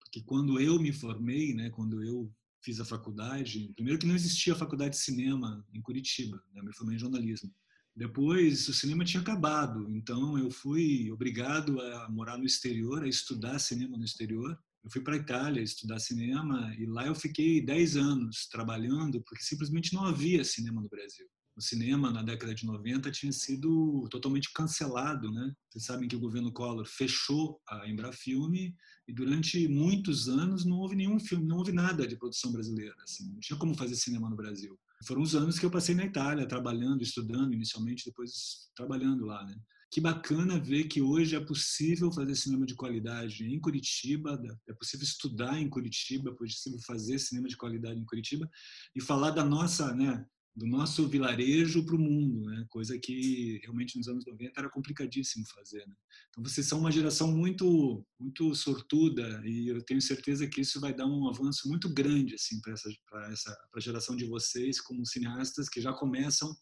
porque 0.00 0.22
quando 0.22 0.60
eu 0.60 0.80
me 0.80 0.92
formei, 0.92 1.54
né, 1.54 1.70
quando 1.70 2.02
eu 2.02 2.30
fiz 2.62 2.80
a 2.80 2.84
faculdade, 2.84 3.72
primeiro 3.74 3.98
que 3.98 4.06
não 4.06 4.14
existia 4.14 4.54
faculdade 4.54 4.96
de 4.96 5.02
cinema 5.02 5.64
em 5.72 5.80
Curitiba, 5.80 6.42
né? 6.54 6.62
me 6.62 6.74
formei 6.74 6.96
em 6.96 6.98
jornalismo. 6.98 7.52
Depois 7.96 8.68
o 8.68 8.74
cinema 8.74 9.04
tinha 9.04 9.20
acabado, 9.20 9.90
então 9.90 10.38
eu 10.38 10.50
fui 10.50 11.10
obrigado 11.10 11.80
a 11.80 12.08
morar 12.08 12.38
no 12.38 12.44
exterior, 12.44 13.02
a 13.02 13.08
estudar 13.08 13.58
cinema 13.58 13.96
no 13.96 14.04
exterior. 14.04 14.58
Eu 14.82 14.90
fui 14.90 15.02
para 15.02 15.14
a 15.14 15.18
Itália 15.18 15.60
estudar 15.60 15.98
cinema 15.98 16.74
e 16.78 16.86
lá 16.86 17.06
eu 17.06 17.14
fiquei 17.14 17.60
10 17.60 17.96
anos 17.96 18.46
trabalhando 18.48 19.20
porque 19.22 19.42
simplesmente 19.42 19.92
não 19.92 20.04
havia 20.04 20.44
cinema 20.44 20.80
no 20.80 20.88
Brasil 20.88 21.26
o 21.60 21.62
cinema 21.62 22.10
na 22.10 22.22
década 22.22 22.54
de 22.54 22.64
90 22.64 23.10
tinha 23.10 23.30
sido 23.32 24.08
totalmente 24.10 24.50
cancelado, 24.52 25.30
né? 25.30 25.54
Vocês 25.68 25.84
sabem 25.84 26.08
que 26.08 26.16
o 26.16 26.20
governo 26.20 26.50
Collor 26.50 26.86
fechou 26.86 27.60
a 27.68 27.86
Embrafilme 27.86 28.74
e 29.06 29.12
durante 29.12 29.68
muitos 29.68 30.28
anos 30.28 30.64
não 30.64 30.78
houve 30.78 30.96
nenhum 30.96 31.20
filme, 31.20 31.46
não 31.46 31.58
houve 31.58 31.70
nada 31.70 32.06
de 32.06 32.16
produção 32.16 32.50
brasileira, 32.50 32.96
assim, 33.02 33.30
não 33.30 33.40
tinha 33.40 33.58
como 33.58 33.76
fazer 33.76 33.94
cinema 33.94 34.28
no 34.28 34.36
Brasil. 34.36 34.78
Foram 35.04 35.22
os 35.22 35.34
anos 35.34 35.58
que 35.58 35.66
eu 35.66 35.70
passei 35.70 35.94
na 35.94 36.04
Itália, 36.04 36.48
trabalhando, 36.48 37.02
estudando 37.02 37.54
inicialmente, 37.54 38.06
depois 38.06 38.70
trabalhando 38.74 39.26
lá, 39.26 39.44
né? 39.44 39.54
Que 39.92 40.00
bacana 40.00 40.58
ver 40.58 40.84
que 40.84 41.02
hoje 41.02 41.36
é 41.36 41.40
possível 41.40 42.10
fazer 42.12 42.36
cinema 42.36 42.64
de 42.64 42.74
qualidade 42.74 43.44
em 43.44 43.60
Curitiba, 43.60 44.40
é 44.66 44.72
possível 44.72 45.04
estudar 45.04 45.60
em 45.60 45.68
Curitiba, 45.68 46.30
é 46.30 46.34
possível 46.34 46.78
fazer 46.86 47.18
cinema 47.18 47.48
de 47.48 47.56
qualidade 47.56 48.00
em 48.00 48.04
Curitiba 48.04 48.48
e 48.94 49.00
falar 49.00 49.30
da 49.30 49.44
nossa, 49.44 49.92
né, 49.94 50.24
do 50.54 50.66
nosso 50.66 51.08
vilarejo 51.08 51.84
para 51.84 51.94
o 51.94 51.98
mundo, 51.98 52.42
né? 52.50 52.66
coisa 52.68 52.98
que 52.98 53.60
realmente 53.62 53.96
nos 53.96 54.08
anos 54.08 54.24
90 54.26 54.52
era 54.60 54.68
complicadíssimo 54.68 55.46
fazer. 55.54 55.86
Né? 55.86 55.94
Então 56.28 56.42
vocês 56.42 56.66
são 56.66 56.80
uma 56.80 56.90
geração 56.90 57.30
muito 57.30 58.04
muito 58.18 58.54
sortuda 58.54 59.40
e 59.44 59.68
eu 59.68 59.82
tenho 59.82 60.02
certeza 60.02 60.46
que 60.46 60.60
isso 60.60 60.80
vai 60.80 60.92
dar 60.92 61.06
um 61.06 61.28
avanço 61.28 61.68
muito 61.68 61.88
grande 61.88 62.34
assim 62.34 62.60
para 62.60 62.72
essa 62.72 62.90
para 63.08 63.32
essa 63.32 63.50
para 63.70 63.78
a 63.78 63.80
geração 63.80 64.16
de 64.16 64.26
vocês 64.26 64.80
como 64.80 65.06
cineastas 65.06 65.68
que 65.68 65.80
já 65.80 65.92
começam 65.92 66.52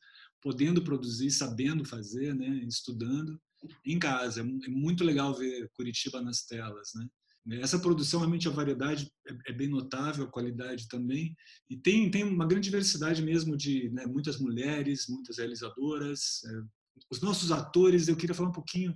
podendo 0.41 0.83
produzir, 0.83 1.31
sabendo 1.31 1.85
fazer, 1.85 2.35
né? 2.35 2.49
estudando 2.67 3.41
em 3.85 3.99
casa. 3.99 4.41
É 4.41 4.69
muito 4.69 5.05
legal 5.05 5.35
ver 5.35 5.69
Curitiba 5.75 6.21
nas 6.21 6.45
telas, 6.45 6.91
né? 6.95 7.07
Essa 7.51 7.79
produção, 7.79 8.21
realmente, 8.21 8.47
a 8.47 8.53
variedade 8.53 9.11
é, 9.27 9.51
é, 9.51 9.53
bem 9.53 9.69
notável, 9.69 10.25
a 10.25 10.31
qualidade 10.31 10.87
também. 10.89 11.35
E 11.71 11.77
tem, 11.77 12.11
tem 12.11 12.25
uma 12.25 12.47
grande 12.47 12.65
diversidade 12.65 13.23
mesmo 13.23 13.57
de 13.57 13.91
né, 13.91 14.07
muitas 14.07 14.39
mulheres, 14.39 15.07
muitas 15.09 15.39
realizadoras. 15.39 16.43
É, 16.45 16.51
os 17.11 17.21
nossos 17.21 17.51
atores, 17.51 18.09
eu 18.09 18.17
queria 18.17 18.35
falar 18.35 18.51
um 18.51 18.53
pouquinho 18.53 18.95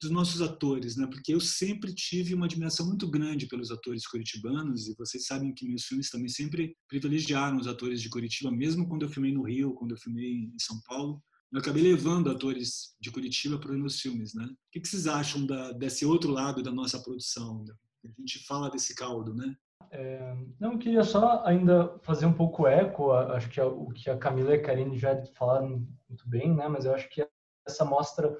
dos 0.00 0.10
nossos 0.10 0.42
atores, 0.42 0.96
né? 0.96 1.06
Porque 1.06 1.32
eu 1.32 1.40
sempre 1.40 1.94
tive 1.94 2.34
uma 2.34 2.46
admiração 2.46 2.86
muito 2.86 3.08
grande 3.10 3.46
pelos 3.46 3.70
atores 3.70 4.06
curitibanos 4.06 4.88
e 4.88 4.94
vocês 4.96 5.26
sabem 5.26 5.52
que 5.54 5.66
meus 5.66 5.84
filmes 5.84 6.10
também 6.10 6.28
sempre 6.28 6.76
privilegiaram 6.88 7.58
os 7.58 7.66
atores 7.66 8.02
de 8.02 8.10
Curitiba, 8.10 8.50
mesmo 8.50 8.86
quando 8.88 9.02
eu 9.02 9.08
filmei 9.08 9.32
no 9.32 9.42
Rio, 9.42 9.74
quando 9.74 9.92
eu 9.92 9.98
filmei 9.98 10.44
em 10.44 10.58
São 10.58 10.80
Paulo 10.86 11.22
eu 11.54 11.60
acabei 11.60 11.84
levando 11.84 12.32
atores 12.32 12.96
de 13.00 13.12
Curitiba 13.12 13.58
para 13.58 13.70
os 13.70 13.78
meus 13.78 14.00
filmes, 14.00 14.34
né? 14.34 14.44
O 14.44 14.56
que 14.72 14.84
vocês 14.84 15.06
acham 15.06 15.46
da, 15.46 15.70
desse 15.70 16.04
outro 16.04 16.32
lado 16.32 16.64
da 16.64 16.72
nossa 16.72 17.00
produção? 17.00 17.64
A 18.04 18.08
gente 18.18 18.44
fala 18.44 18.68
desse 18.68 18.92
caldo, 18.92 19.32
né? 19.32 19.54
É, 19.92 20.36
não, 20.58 20.72
eu 20.72 20.78
queria 20.78 21.04
só 21.04 21.44
ainda 21.46 21.96
fazer 22.02 22.26
um 22.26 22.32
pouco 22.32 22.66
eco, 22.66 23.12
acho 23.12 23.48
que 23.48 23.60
o 23.60 23.86
que 23.90 24.10
a 24.10 24.18
Camila 24.18 24.50
e 24.50 24.58
a 24.58 24.62
Karine 24.62 24.98
já 24.98 25.16
falaram 25.36 25.86
muito 26.08 26.28
bem, 26.28 26.52
né? 26.52 26.66
Mas 26.66 26.86
eu 26.86 26.92
acho 26.92 27.08
que 27.08 27.24
essa 27.64 27.84
mostra 27.84 28.36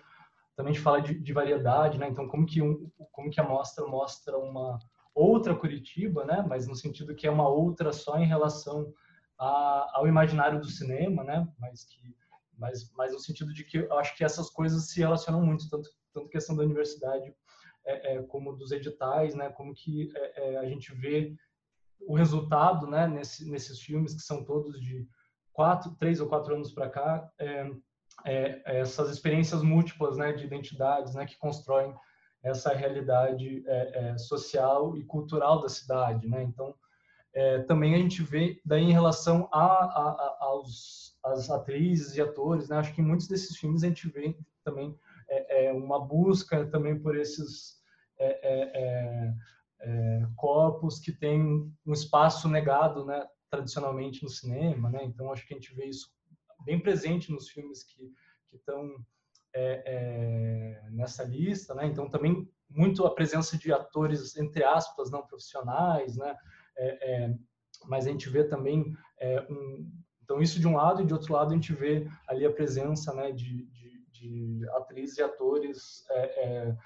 também 0.57 0.73
a 0.73 0.75
gente 0.75 0.83
fala 0.83 1.01
de, 1.01 1.15
de 1.17 1.33
variedade, 1.33 1.99
né? 1.99 2.09
Então, 2.09 2.27
como 2.27 2.45
que, 2.45 2.61
um, 2.61 2.91
como 3.13 3.31
que 3.31 3.41
a 3.41 3.49
mostra 3.49 3.87
mostra 3.87 4.37
uma 4.37 4.77
outra 5.15 5.55
Curitiba, 5.55 6.25
né? 6.25 6.45
Mas 6.49 6.67
no 6.67 6.75
sentido 6.75 7.15
que 7.15 7.29
é 7.29 7.31
uma 7.31 7.49
outra 7.49 7.93
só 7.93 8.19
em 8.19 8.27
relação 8.27 8.93
a, 9.39 9.99
ao 9.99 10.09
imaginário 10.09 10.61
do 10.61 10.69
cinema, 10.69 11.23
né? 11.23 11.47
Mas 11.61 11.85
que 11.85 12.13
mas, 12.59 12.91
mas 12.93 13.13
no 13.13 13.19
sentido 13.19 13.53
de 13.53 13.65
que 13.65 13.79
eu 13.79 13.99
acho 13.99 14.17
que 14.17 14.25
essas 14.25 14.51
coisas 14.51 14.89
se 14.89 15.01
relacionam 15.01 15.45
muito, 15.45 15.69
tanto, 15.69 15.89
tanto 16.13 16.29
questão 16.29 16.57
da 16.57 16.63
universidade 16.63 17.35
é, 17.85 18.15
é, 18.15 18.23
como 18.23 18.57
dos 18.57 18.73
editais, 18.73 19.35
né, 19.35 19.51
como 19.51 19.75
que 19.75 20.11
é, 20.17 20.55
é, 20.55 20.57
a 20.57 20.65
gente 20.65 20.95
vê 20.95 21.35
o 22.01 22.15
resultado, 22.15 22.87
né, 22.87 23.07
nesse, 23.07 23.49
nesses 23.51 23.81
filmes 23.81 24.15
que 24.15 24.23
são 24.23 24.45
todos 24.45 24.81
de 24.81 25.07
quatro, 25.53 25.95
três 25.97 26.21
ou 26.21 26.29
quatro 26.29 26.55
anos 26.55 26.73
para 26.73 26.89
cá, 26.89 27.31
é, 27.39 27.71
é, 28.25 28.81
essas 28.81 29.11
experiências 29.11 29.63
múltiplas, 29.63 30.17
né, 30.17 30.33
de 30.33 30.45
identidades, 30.45 31.15
né, 31.15 31.27
que 31.27 31.39
constroem 31.39 31.95
essa 32.43 32.75
realidade 32.75 33.65
social 34.19 34.99
e 34.99 35.05
cultural 35.05 35.63
da 35.63 35.69
cidade, 35.69 36.29
né, 36.29 36.43
então 36.43 36.75
também 37.67 37.95
a 37.95 37.99
gente 37.99 38.23
vê 38.23 38.61
daí 38.65 38.85
em 38.85 38.93
relação 38.93 39.49
a, 39.53 39.65
a, 39.65 40.09
a, 40.11 40.37
aos 40.41 41.05
as 41.25 41.51
atrizes 41.51 42.17
e 42.17 42.21
atores, 42.21 42.69
né? 42.69 42.77
Acho 42.77 42.95
que 42.95 43.01
em 43.01 43.05
muitos 43.05 43.27
desses 43.27 43.57
filmes 43.57 43.83
a 43.83 43.89
gente 43.89 44.09
vê 44.09 44.37
também 44.63 44.97
é, 45.29 45.67
é 45.67 45.73
uma 45.73 45.99
busca 45.99 46.67
também 46.67 46.99
por 46.99 47.17
esses 47.17 47.83
é, 48.19 48.27
é, 48.27 48.71
é, 48.75 49.35
é, 49.81 50.27
corpos 50.37 50.99
que 50.99 51.13
têm 51.13 51.73
um 51.85 51.93
espaço 51.93 52.49
negado, 52.49 53.05
né? 53.07 53.27
Tradicionalmente 53.51 54.23
no 54.23 54.29
cinema, 54.29 54.91
né? 54.91 55.05
Então 55.05 55.33
acho 55.33 55.47
que 55.47 55.55
a 55.55 55.57
gente 55.57 55.75
vê 55.75 55.87
isso 55.87 56.09
bem 56.65 56.79
presente 56.79 57.33
nos 57.33 57.49
filmes 57.49 57.83
que 57.83 58.13
estão 58.53 59.05
nessa 60.91 61.23
lista, 61.23 61.75
né? 61.75 61.87
Então 61.87 62.11
também 62.11 62.49
muito 62.69 63.07
a 63.07 63.15
presença 63.15 63.57
de 63.57 63.73
atores 63.73 64.37
entre 64.37 64.65
aspas 64.65 65.11
não 65.11 65.25
profissionais, 65.25 66.17
né? 66.17 66.37
Mas 67.87 68.07
a 68.07 68.11
gente 68.11 68.29
vê 68.29 68.45
também 68.45 68.95
um, 69.51 69.91
então, 70.25 70.41
isso 70.41 70.59
de 70.59 70.67
um 70.67 70.77
lado, 70.77 71.03
e 71.03 71.07
de 71.07 71.13
outro 71.13 71.35
lado, 71.35 71.51
a 71.51 71.55
gente 71.55 71.73
vê 71.75 72.09
ali 72.27 72.47
a 72.47 72.53
presença 72.53 73.13
né, 73.15 73.31
de, 73.31 73.67
de, 73.67 74.05
de 74.11 74.69
atrizes 74.71 75.19
e 75.19 75.23
atores 75.23 76.05
é, 76.11 76.45
é, 76.45 76.77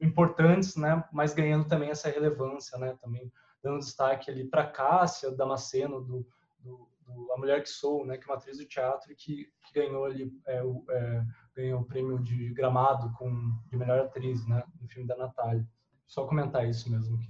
importantes, 0.00 0.74
né, 0.74 1.04
mas 1.12 1.34
ganhando 1.34 1.68
também 1.68 1.90
essa 1.90 2.08
relevância, 2.08 2.78
né, 2.78 2.96
também 3.02 3.30
dando 3.62 3.80
destaque 3.80 4.30
ali 4.30 4.48
para 4.48 4.66
Cássia 4.66 5.30
Damasceno, 5.30 6.00
do, 6.00 6.26
do, 6.58 6.88
do, 7.00 7.32
A 7.32 7.38
Mulher 7.38 7.62
que 7.62 7.68
Sou, 7.68 8.04
né, 8.06 8.16
que 8.16 8.24
é 8.24 8.32
uma 8.32 8.38
atriz 8.38 8.56
do 8.56 8.64
teatro 8.64 9.14
que, 9.14 9.46
que 9.66 9.74
ganhou 9.74 10.06
ali 10.06 10.32
é, 10.46 10.62
o, 10.64 10.84
é, 10.88 11.24
ganhou 11.54 11.82
o 11.82 11.84
prêmio 11.84 12.18
de 12.18 12.52
Gramado 12.54 13.12
com, 13.18 13.30
de 13.70 13.76
melhor 13.76 14.00
atriz 14.00 14.46
né, 14.48 14.64
no 14.80 14.88
filme 14.88 15.06
da 15.06 15.16
Natália. 15.16 15.66
Só 16.06 16.26
comentar 16.26 16.66
isso 16.66 16.90
mesmo. 16.90 17.18
Que... 17.18 17.28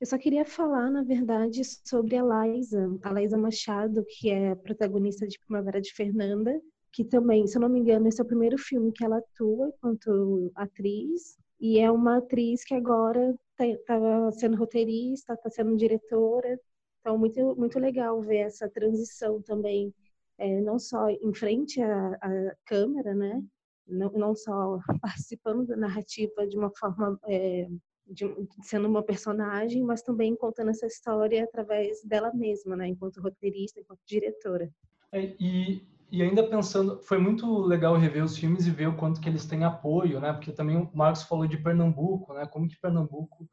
Eu 0.00 0.06
só 0.06 0.16
queria 0.16 0.46
falar, 0.46 0.90
na 0.90 1.02
verdade, 1.02 1.60
sobre 1.86 2.16
a 2.16 2.24
Laísa, 2.24 2.98
a 3.02 3.10
Laísa 3.12 3.36
Machado, 3.36 4.02
que 4.08 4.30
é 4.30 4.54
protagonista 4.54 5.28
de 5.28 5.38
Primavera 5.40 5.78
de 5.78 5.92
Fernanda, 5.92 6.58
que 6.90 7.04
também, 7.04 7.46
se 7.46 7.58
eu 7.58 7.60
não 7.60 7.68
me 7.68 7.80
engano, 7.80 8.08
esse 8.08 8.18
é 8.18 8.24
o 8.24 8.26
primeiro 8.26 8.56
filme 8.56 8.92
que 8.92 9.04
ela 9.04 9.18
atua 9.18 9.68
enquanto 9.68 10.50
atriz, 10.54 11.36
e 11.60 11.78
é 11.78 11.90
uma 11.90 12.16
atriz 12.16 12.64
que 12.64 12.74
agora 12.74 13.36
está 13.60 13.84
tá 13.86 14.32
sendo 14.32 14.56
roteirista, 14.56 15.34
está 15.34 15.50
sendo 15.50 15.76
diretora, 15.76 16.58
então 17.00 17.18
muito 17.18 17.54
muito 17.56 17.78
legal 17.78 18.22
ver 18.22 18.38
essa 18.38 18.70
transição 18.70 19.42
também, 19.42 19.94
é, 20.38 20.60
não 20.62 20.78
só 20.78 21.10
em 21.10 21.34
frente 21.34 21.80
à, 21.82 22.12
à 22.22 22.56
câmera, 22.64 23.14
né, 23.14 23.42
não, 23.86 24.10
não 24.12 24.34
só 24.34 24.78
participando 25.02 25.66
da 25.66 25.76
narrativa 25.76 26.46
de 26.46 26.56
uma 26.56 26.70
forma 26.74 27.18
é, 27.28 27.68
de, 28.10 28.24
sendo 28.62 28.88
uma 28.88 29.02
personagem, 29.02 29.82
mas 29.82 30.02
também 30.02 30.36
contando 30.36 30.70
essa 30.70 30.86
história 30.86 31.44
através 31.44 32.02
dela 32.04 32.32
mesma, 32.34 32.76
né, 32.76 32.88
enquanto 32.88 33.20
roteirista, 33.20 33.80
enquanto 33.80 34.00
diretora. 34.06 34.70
É, 35.12 35.34
e, 35.40 35.82
e 36.10 36.22
ainda 36.22 36.42
pensando, 36.42 37.00
foi 37.02 37.18
muito 37.18 37.60
legal 37.62 37.96
rever 37.96 38.24
os 38.24 38.36
filmes 38.36 38.66
e 38.66 38.70
ver 38.70 38.88
o 38.88 38.96
quanto 38.96 39.20
que 39.20 39.28
eles 39.28 39.46
têm 39.46 39.64
apoio, 39.64 40.20
né? 40.20 40.32
Porque 40.32 40.52
também 40.52 40.76
o 40.76 40.90
Marcos 40.94 41.22
falou 41.22 41.46
de 41.46 41.56
Pernambuco, 41.56 42.32
né? 42.32 42.46
Como 42.46 42.68
que 42.68 42.80
Pernambuco 42.80 43.48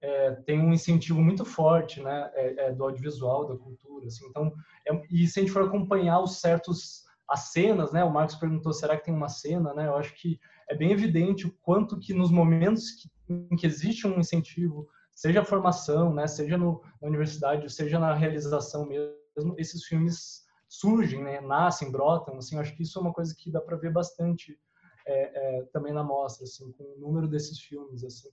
é, 0.00 0.32
tem 0.46 0.60
um 0.60 0.72
incentivo 0.72 1.22
muito 1.22 1.44
forte, 1.44 2.02
né? 2.02 2.30
É, 2.34 2.66
é, 2.66 2.72
do 2.72 2.84
audiovisual, 2.84 3.46
da 3.46 3.56
cultura, 3.56 4.06
assim. 4.06 4.26
Então, 4.28 4.52
é, 4.86 5.02
e 5.10 5.26
se 5.26 5.38
a 5.38 5.42
gente 5.42 5.52
for 5.52 5.64
acompanhar 5.64 6.20
os 6.20 6.40
certos 6.40 7.01
as 7.32 7.52
cenas, 7.52 7.92
né? 7.92 8.04
O 8.04 8.12
Marcos 8.12 8.36
perguntou, 8.36 8.72
será 8.72 8.96
que 8.96 9.04
tem 9.04 9.14
uma 9.14 9.28
cena, 9.28 9.72
né? 9.72 9.86
Eu 9.86 9.96
acho 9.96 10.14
que 10.14 10.38
é 10.68 10.76
bem 10.76 10.90
evidente 10.90 11.46
o 11.46 11.52
quanto 11.62 11.98
que 11.98 12.12
nos 12.12 12.30
momentos 12.30 12.90
que 12.90 13.08
em 13.28 13.56
que 13.56 13.66
existe 13.66 14.06
um 14.06 14.18
incentivo, 14.18 14.88
seja 15.14 15.40
a 15.40 15.44
formação, 15.44 16.12
né, 16.12 16.26
seja 16.26 16.56
no, 16.56 16.82
na 17.00 17.08
universidade, 17.08 17.72
seja 17.72 17.98
na 17.98 18.14
realização 18.14 18.86
mesmo, 18.86 19.54
esses 19.56 19.84
filmes 19.84 20.44
surgem, 20.68 21.22
né, 21.22 21.40
nascem, 21.40 21.90
brotam, 21.90 22.36
assim, 22.36 22.58
acho 22.58 22.74
que 22.76 22.82
isso 22.82 22.98
é 22.98 23.02
uma 23.02 23.12
coisa 23.12 23.34
que 23.36 23.50
dá 23.50 23.60
para 23.60 23.76
ver 23.76 23.92
bastante 23.92 24.58
é, 25.06 25.58
é, 25.58 25.62
também 25.72 25.92
na 25.92 26.02
mostra, 26.02 26.44
assim, 26.44 26.70
com 26.72 26.84
o 26.84 26.98
número 26.98 27.28
desses 27.28 27.58
filmes, 27.60 28.04
assim, 28.04 28.28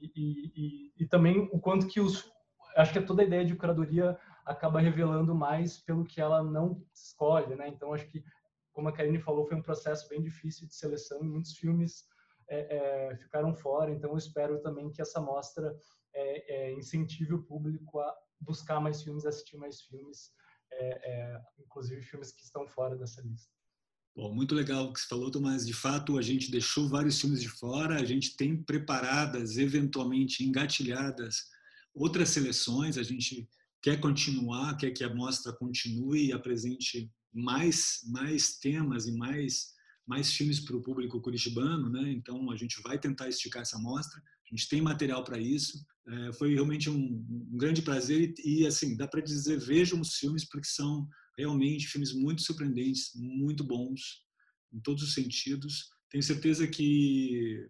e, 0.00 0.10
e, 0.16 0.92
e, 0.98 1.06
também 1.06 1.48
o 1.52 1.60
quanto 1.60 1.86
que 1.86 2.00
os, 2.00 2.30
acho 2.76 2.92
que 2.92 2.98
é 2.98 3.02
toda 3.02 3.22
a 3.22 3.24
ideia 3.24 3.44
de 3.44 3.54
curadoria 3.54 4.18
acaba 4.44 4.80
revelando 4.80 5.34
mais 5.34 5.78
pelo 5.78 6.04
que 6.04 6.20
ela 6.20 6.42
não 6.42 6.82
escolhe, 6.92 7.54
né, 7.54 7.68
então 7.68 7.92
acho 7.92 8.06
que 8.08 8.24
como 8.72 8.88
a 8.88 8.92
Karine 8.92 9.20
falou, 9.20 9.46
foi 9.46 9.56
um 9.56 9.62
processo 9.62 10.08
bem 10.08 10.22
difícil 10.22 10.66
de 10.66 10.74
seleção 10.74 11.22
muitos 11.22 11.52
filmes 11.56 12.04
é, 12.48 13.10
é, 13.10 13.16
ficaram 13.16 13.54
fora. 13.54 13.90
Então, 13.90 14.10
eu 14.10 14.16
espero 14.16 14.60
também 14.60 14.90
que 14.90 15.00
essa 15.00 15.20
mostra 15.20 15.74
é, 16.14 16.54
é, 16.54 16.72
incentive 16.74 17.34
o 17.34 17.42
público 17.42 18.00
a 18.00 18.14
buscar 18.40 18.80
mais 18.80 19.02
filmes, 19.02 19.24
assistir 19.24 19.56
mais 19.56 19.80
filmes, 19.82 20.30
é, 20.72 21.10
é, 21.10 21.40
inclusive 21.58 22.02
filmes 22.02 22.32
que 22.32 22.44
estão 22.44 22.66
fora 22.66 22.96
dessa 22.96 23.22
lista. 23.22 23.50
Bom, 24.14 24.34
muito 24.34 24.54
legal 24.54 24.84
o 24.84 24.92
que 24.92 25.00
você 25.00 25.08
falou, 25.08 25.30
Tomás. 25.30 25.66
De 25.66 25.72
fato, 25.72 26.18
a 26.18 26.22
gente 26.22 26.50
deixou 26.50 26.88
vários 26.88 27.18
filmes 27.18 27.40
de 27.40 27.48
fora, 27.48 27.94
a 27.94 28.04
gente 28.04 28.36
tem 28.36 28.62
preparadas, 28.62 29.56
eventualmente 29.56 30.44
engatilhadas, 30.44 31.46
outras 31.94 32.28
seleções, 32.28 32.98
a 32.98 33.02
gente 33.02 33.48
quer 33.80 33.98
continuar, 33.98 34.76
quer 34.76 34.90
que 34.90 35.02
a 35.02 35.14
mostra 35.14 35.52
continue 35.54 36.26
e 36.26 36.32
apresente 36.32 37.10
mais, 37.32 38.00
mais 38.06 38.58
temas 38.58 39.06
e 39.06 39.12
mais, 39.12 39.72
mais 40.06 40.32
filmes 40.32 40.60
para 40.60 40.76
o 40.76 40.82
público 40.82 41.20
curitibano, 41.20 41.88
né? 41.88 42.12
Então, 42.12 42.50
a 42.50 42.56
gente 42.56 42.80
vai 42.82 42.98
tentar 42.98 43.28
esticar 43.28 43.62
essa 43.62 43.78
mostra, 43.78 44.20
a 44.20 44.54
gente 44.54 44.68
tem 44.68 44.82
material 44.82 45.24
para 45.24 45.38
isso. 45.38 45.84
É, 46.06 46.32
foi 46.34 46.52
realmente 46.52 46.90
um, 46.90 46.96
um 46.96 47.56
grande 47.56 47.80
prazer 47.80 48.34
e, 48.44 48.62
e 48.62 48.66
assim, 48.66 48.96
dá 48.96 49.06
para 49.06 49.20
dizer, 49.20 49.58
vejam 49.60 50.00
os 50.00 50.16
filmes 50.16 50.44
porque 50.48 50.66
são 50.66 51.08
realmente 51.38 51.86
filmes 51.86 52.12
muito 52.12 52.42
surpreendentes, 52.42 53.12
muito 53.14 53.64
bons, 53.64 54.22
em 54.72 54.80
todos 54.80 55.02
os 55.02 55.14
sentidos. 55.14 55.88
Tenho 56.10 56.22
certeza 56.22 56.66
que 56.66 57.66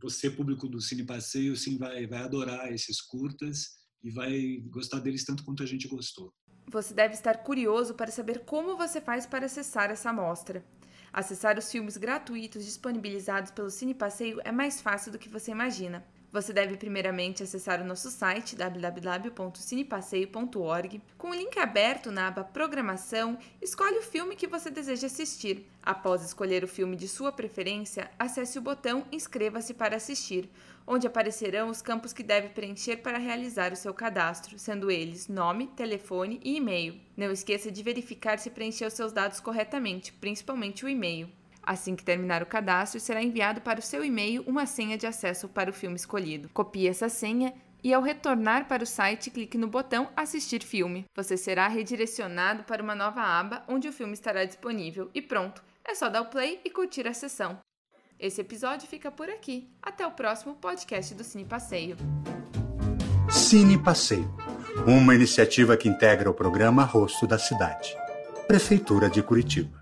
você, 0.00 0.30
público 0.30 0.68
do 0.68 0.80
Cine 0.80 1.04
Passeio, 1.04 1.56
sim, 1.56 1.78
vai, 1.78 2.06
vai 2.06 2.22
adorar 2.22 2.72
esses 2.72 3.00
curtas 3.00 3.78
e 4.02 4.10
vai 4.10 4.58
gostar 4.68 5.00
deles 5.00 5.24
tanto 5.24 5.44
quanto 5.44 5.62
a 5.62 5.66
gente 5.66 5.88
gostou. 5.88 6.32
Você 6.70 6.92
deve 6.92 7.14
estar 7.14 7.38
curioso 7.38 7.94
para 7.94 8.10
saber 8.10 8.40
como 8.40 8.76
você 8.76 9.00
faz 9.00 9.24
para 9.24 9.46
acessar 9.46 9.90
essa 9.90 10.10
amostra. 10.10 10.62
Acessar 11.10 11.58
os 11.58 11.72
filmes 11.72 11.96
gratuitos 11.96 12.62
disponibilizados 12.62 13.50
pelo 13.50 13.70
Cine 13.70 13.94
Passeio 13.94 14.38
é 14.44 14.52
mais 14.52 14.78
fácil 14.78 15.10
do 15.10 15.18
que 15.18 15.30
você 15.30 15.50
imagina. 15.50 16.04
Você 16.30 16.52
deve 16.52 16.76
primeiramente 16.76 17.42
acessar 17.42 17.80
o 17.80 17.84
nosso 17.84 18.10
site 18.10 18.54
www.cinepasseio.org. 18.54 21.00
Com 21.16 21.30
o 21.30 21.34
link 21.34 21.58
aberto 21.58 22.10
na 22.10 22.28
aba 22.28 22.44
Programação, 22.44 23.38
escolhe 23.62 23.96
o 23.96 24.02
filme 24.02 24.36
que 24.36 24.46
você 24.46 24.70
deseja 24.70 25.06
assistir. 25.06 25.66
Após 25.82 26.22
escolher 26.22 26.62
o 26.62 26.68
filme 26.68 26.96
de 26.96 27.08
sua 27.08 27.32
preferência, 27.32 28.10
acesse 28.18 28.58
o 28.58 28.62
botão 28.62 29.06
Inscreva-se 29.10 29.72
para 29.72 29.96
assistir, 29.96 30.50
onde 30.86 31.06
aparecerão 31.06 31.70
os 31.70 31.80
campos 31.80 32.12
que 32.12 32.22
deve 32.22 32.50
preencher 32.50 32.98
para 32.98 33.16
realizar 33.16 33.72
o 33.72 33.76
seu 33.76 33.94
cadastro, 33.94 34.58
sendo 34.58 34.90
eles 34.90 35.28
nome, 35.28 35.68
telefone 35.68 36.38
e 36.44 36.56
e-mail. 36.56 37.00
Não 37.16 37.30
esqueça 37.30 37.72
de 37.72 37.82
verificar 37.82 38.38
se 38.38 38.50
preencheu 38.50 38.90
seus 38.90 39.12
dados 39.12 39.40
corretamente, 39.40 40.12
principalmente 40.12 40.84
o 40.84 40.90
e-mail. 40.90 41.30
Assim 41.68 41.94
que 41.94 42.02
terminar 42.02 42.42
o 42.42 42.46
cadastro, 42.46 42.98
será 42.98 43.22
enviado 43.22 43.60
para 43.60 43.78
o 43.78 43.82
seu 43.82 44.02
e-mail 44.02 44.42
uma 44.46 44.64
senha 44.64 44.96
de 44.96 45.06
acesso 45.06 45.46
para 45.50 45.68
o 45.68 45.72
filme 45.74 45.96
escolhido. 45.96 46.48
Copie 46.48 46.88
essa 46.88 47.10
senha 47.10 47.52
e 47.84 47.92
ao 47.92 48.00
retornar 48.00 48.66
para 48.66 48.82
o 48.82 48.86
site, 48.86 49.30
clique 49.30 49.58
no 49.58 49.68
botão 49.68 50.08
Assistir 50.16 50.62
filme. 50.62 51.04
Você 51.14 51.36
será 51.36 51.68
redirecionado 51.68 52.62
para 52.62 52.82
uma 52.82 52.94
nova 52.94 53.20
aba 53.20 53.64
onde 53.68 53.86
o 53.86 53.92
filme 53.92 54.14
estará 54.14 54.46
disponível 54.46 55.10
e 55.12 55.20
pronto. 55.20 55.62
É 55.84 55.94
só 55.94 56.08
dar 56.08 56.22
o 56.22 56.30
play 56.30 56.58
e 56.64 56.70
curtir 56.70 57.06
a 57.06 57.12
sessão. 57.12 57.58
Esse 58.18 58.40
episódio 58.40 58.88
fica 58.88 59.10
por 59.10 59.28
aqui. 59.28 59.68
Até 59.82 60.06
o 60.06 60.12
próximo 60.12 60.54
podcast 60.54 61.14
do 61.14 61.22
Cine 61.22 61.44
Passeio. 61.44 61.98
Cine 63.28 63.76
Passeio, 63.76 64.34
uma 64.86 65.14
iniciativa 65.14 65.76
que 65.76 65.86
integra 65.86 66.30
o 66.30 66.34
programa 66.34 66.82
Rosto 66.82 67.26
da 67.26 67.38
Cidade, 67.38 67.94
Prefeitura 68.46 69.10
de 69.10 69.22
Curitiba. 69.22 69.77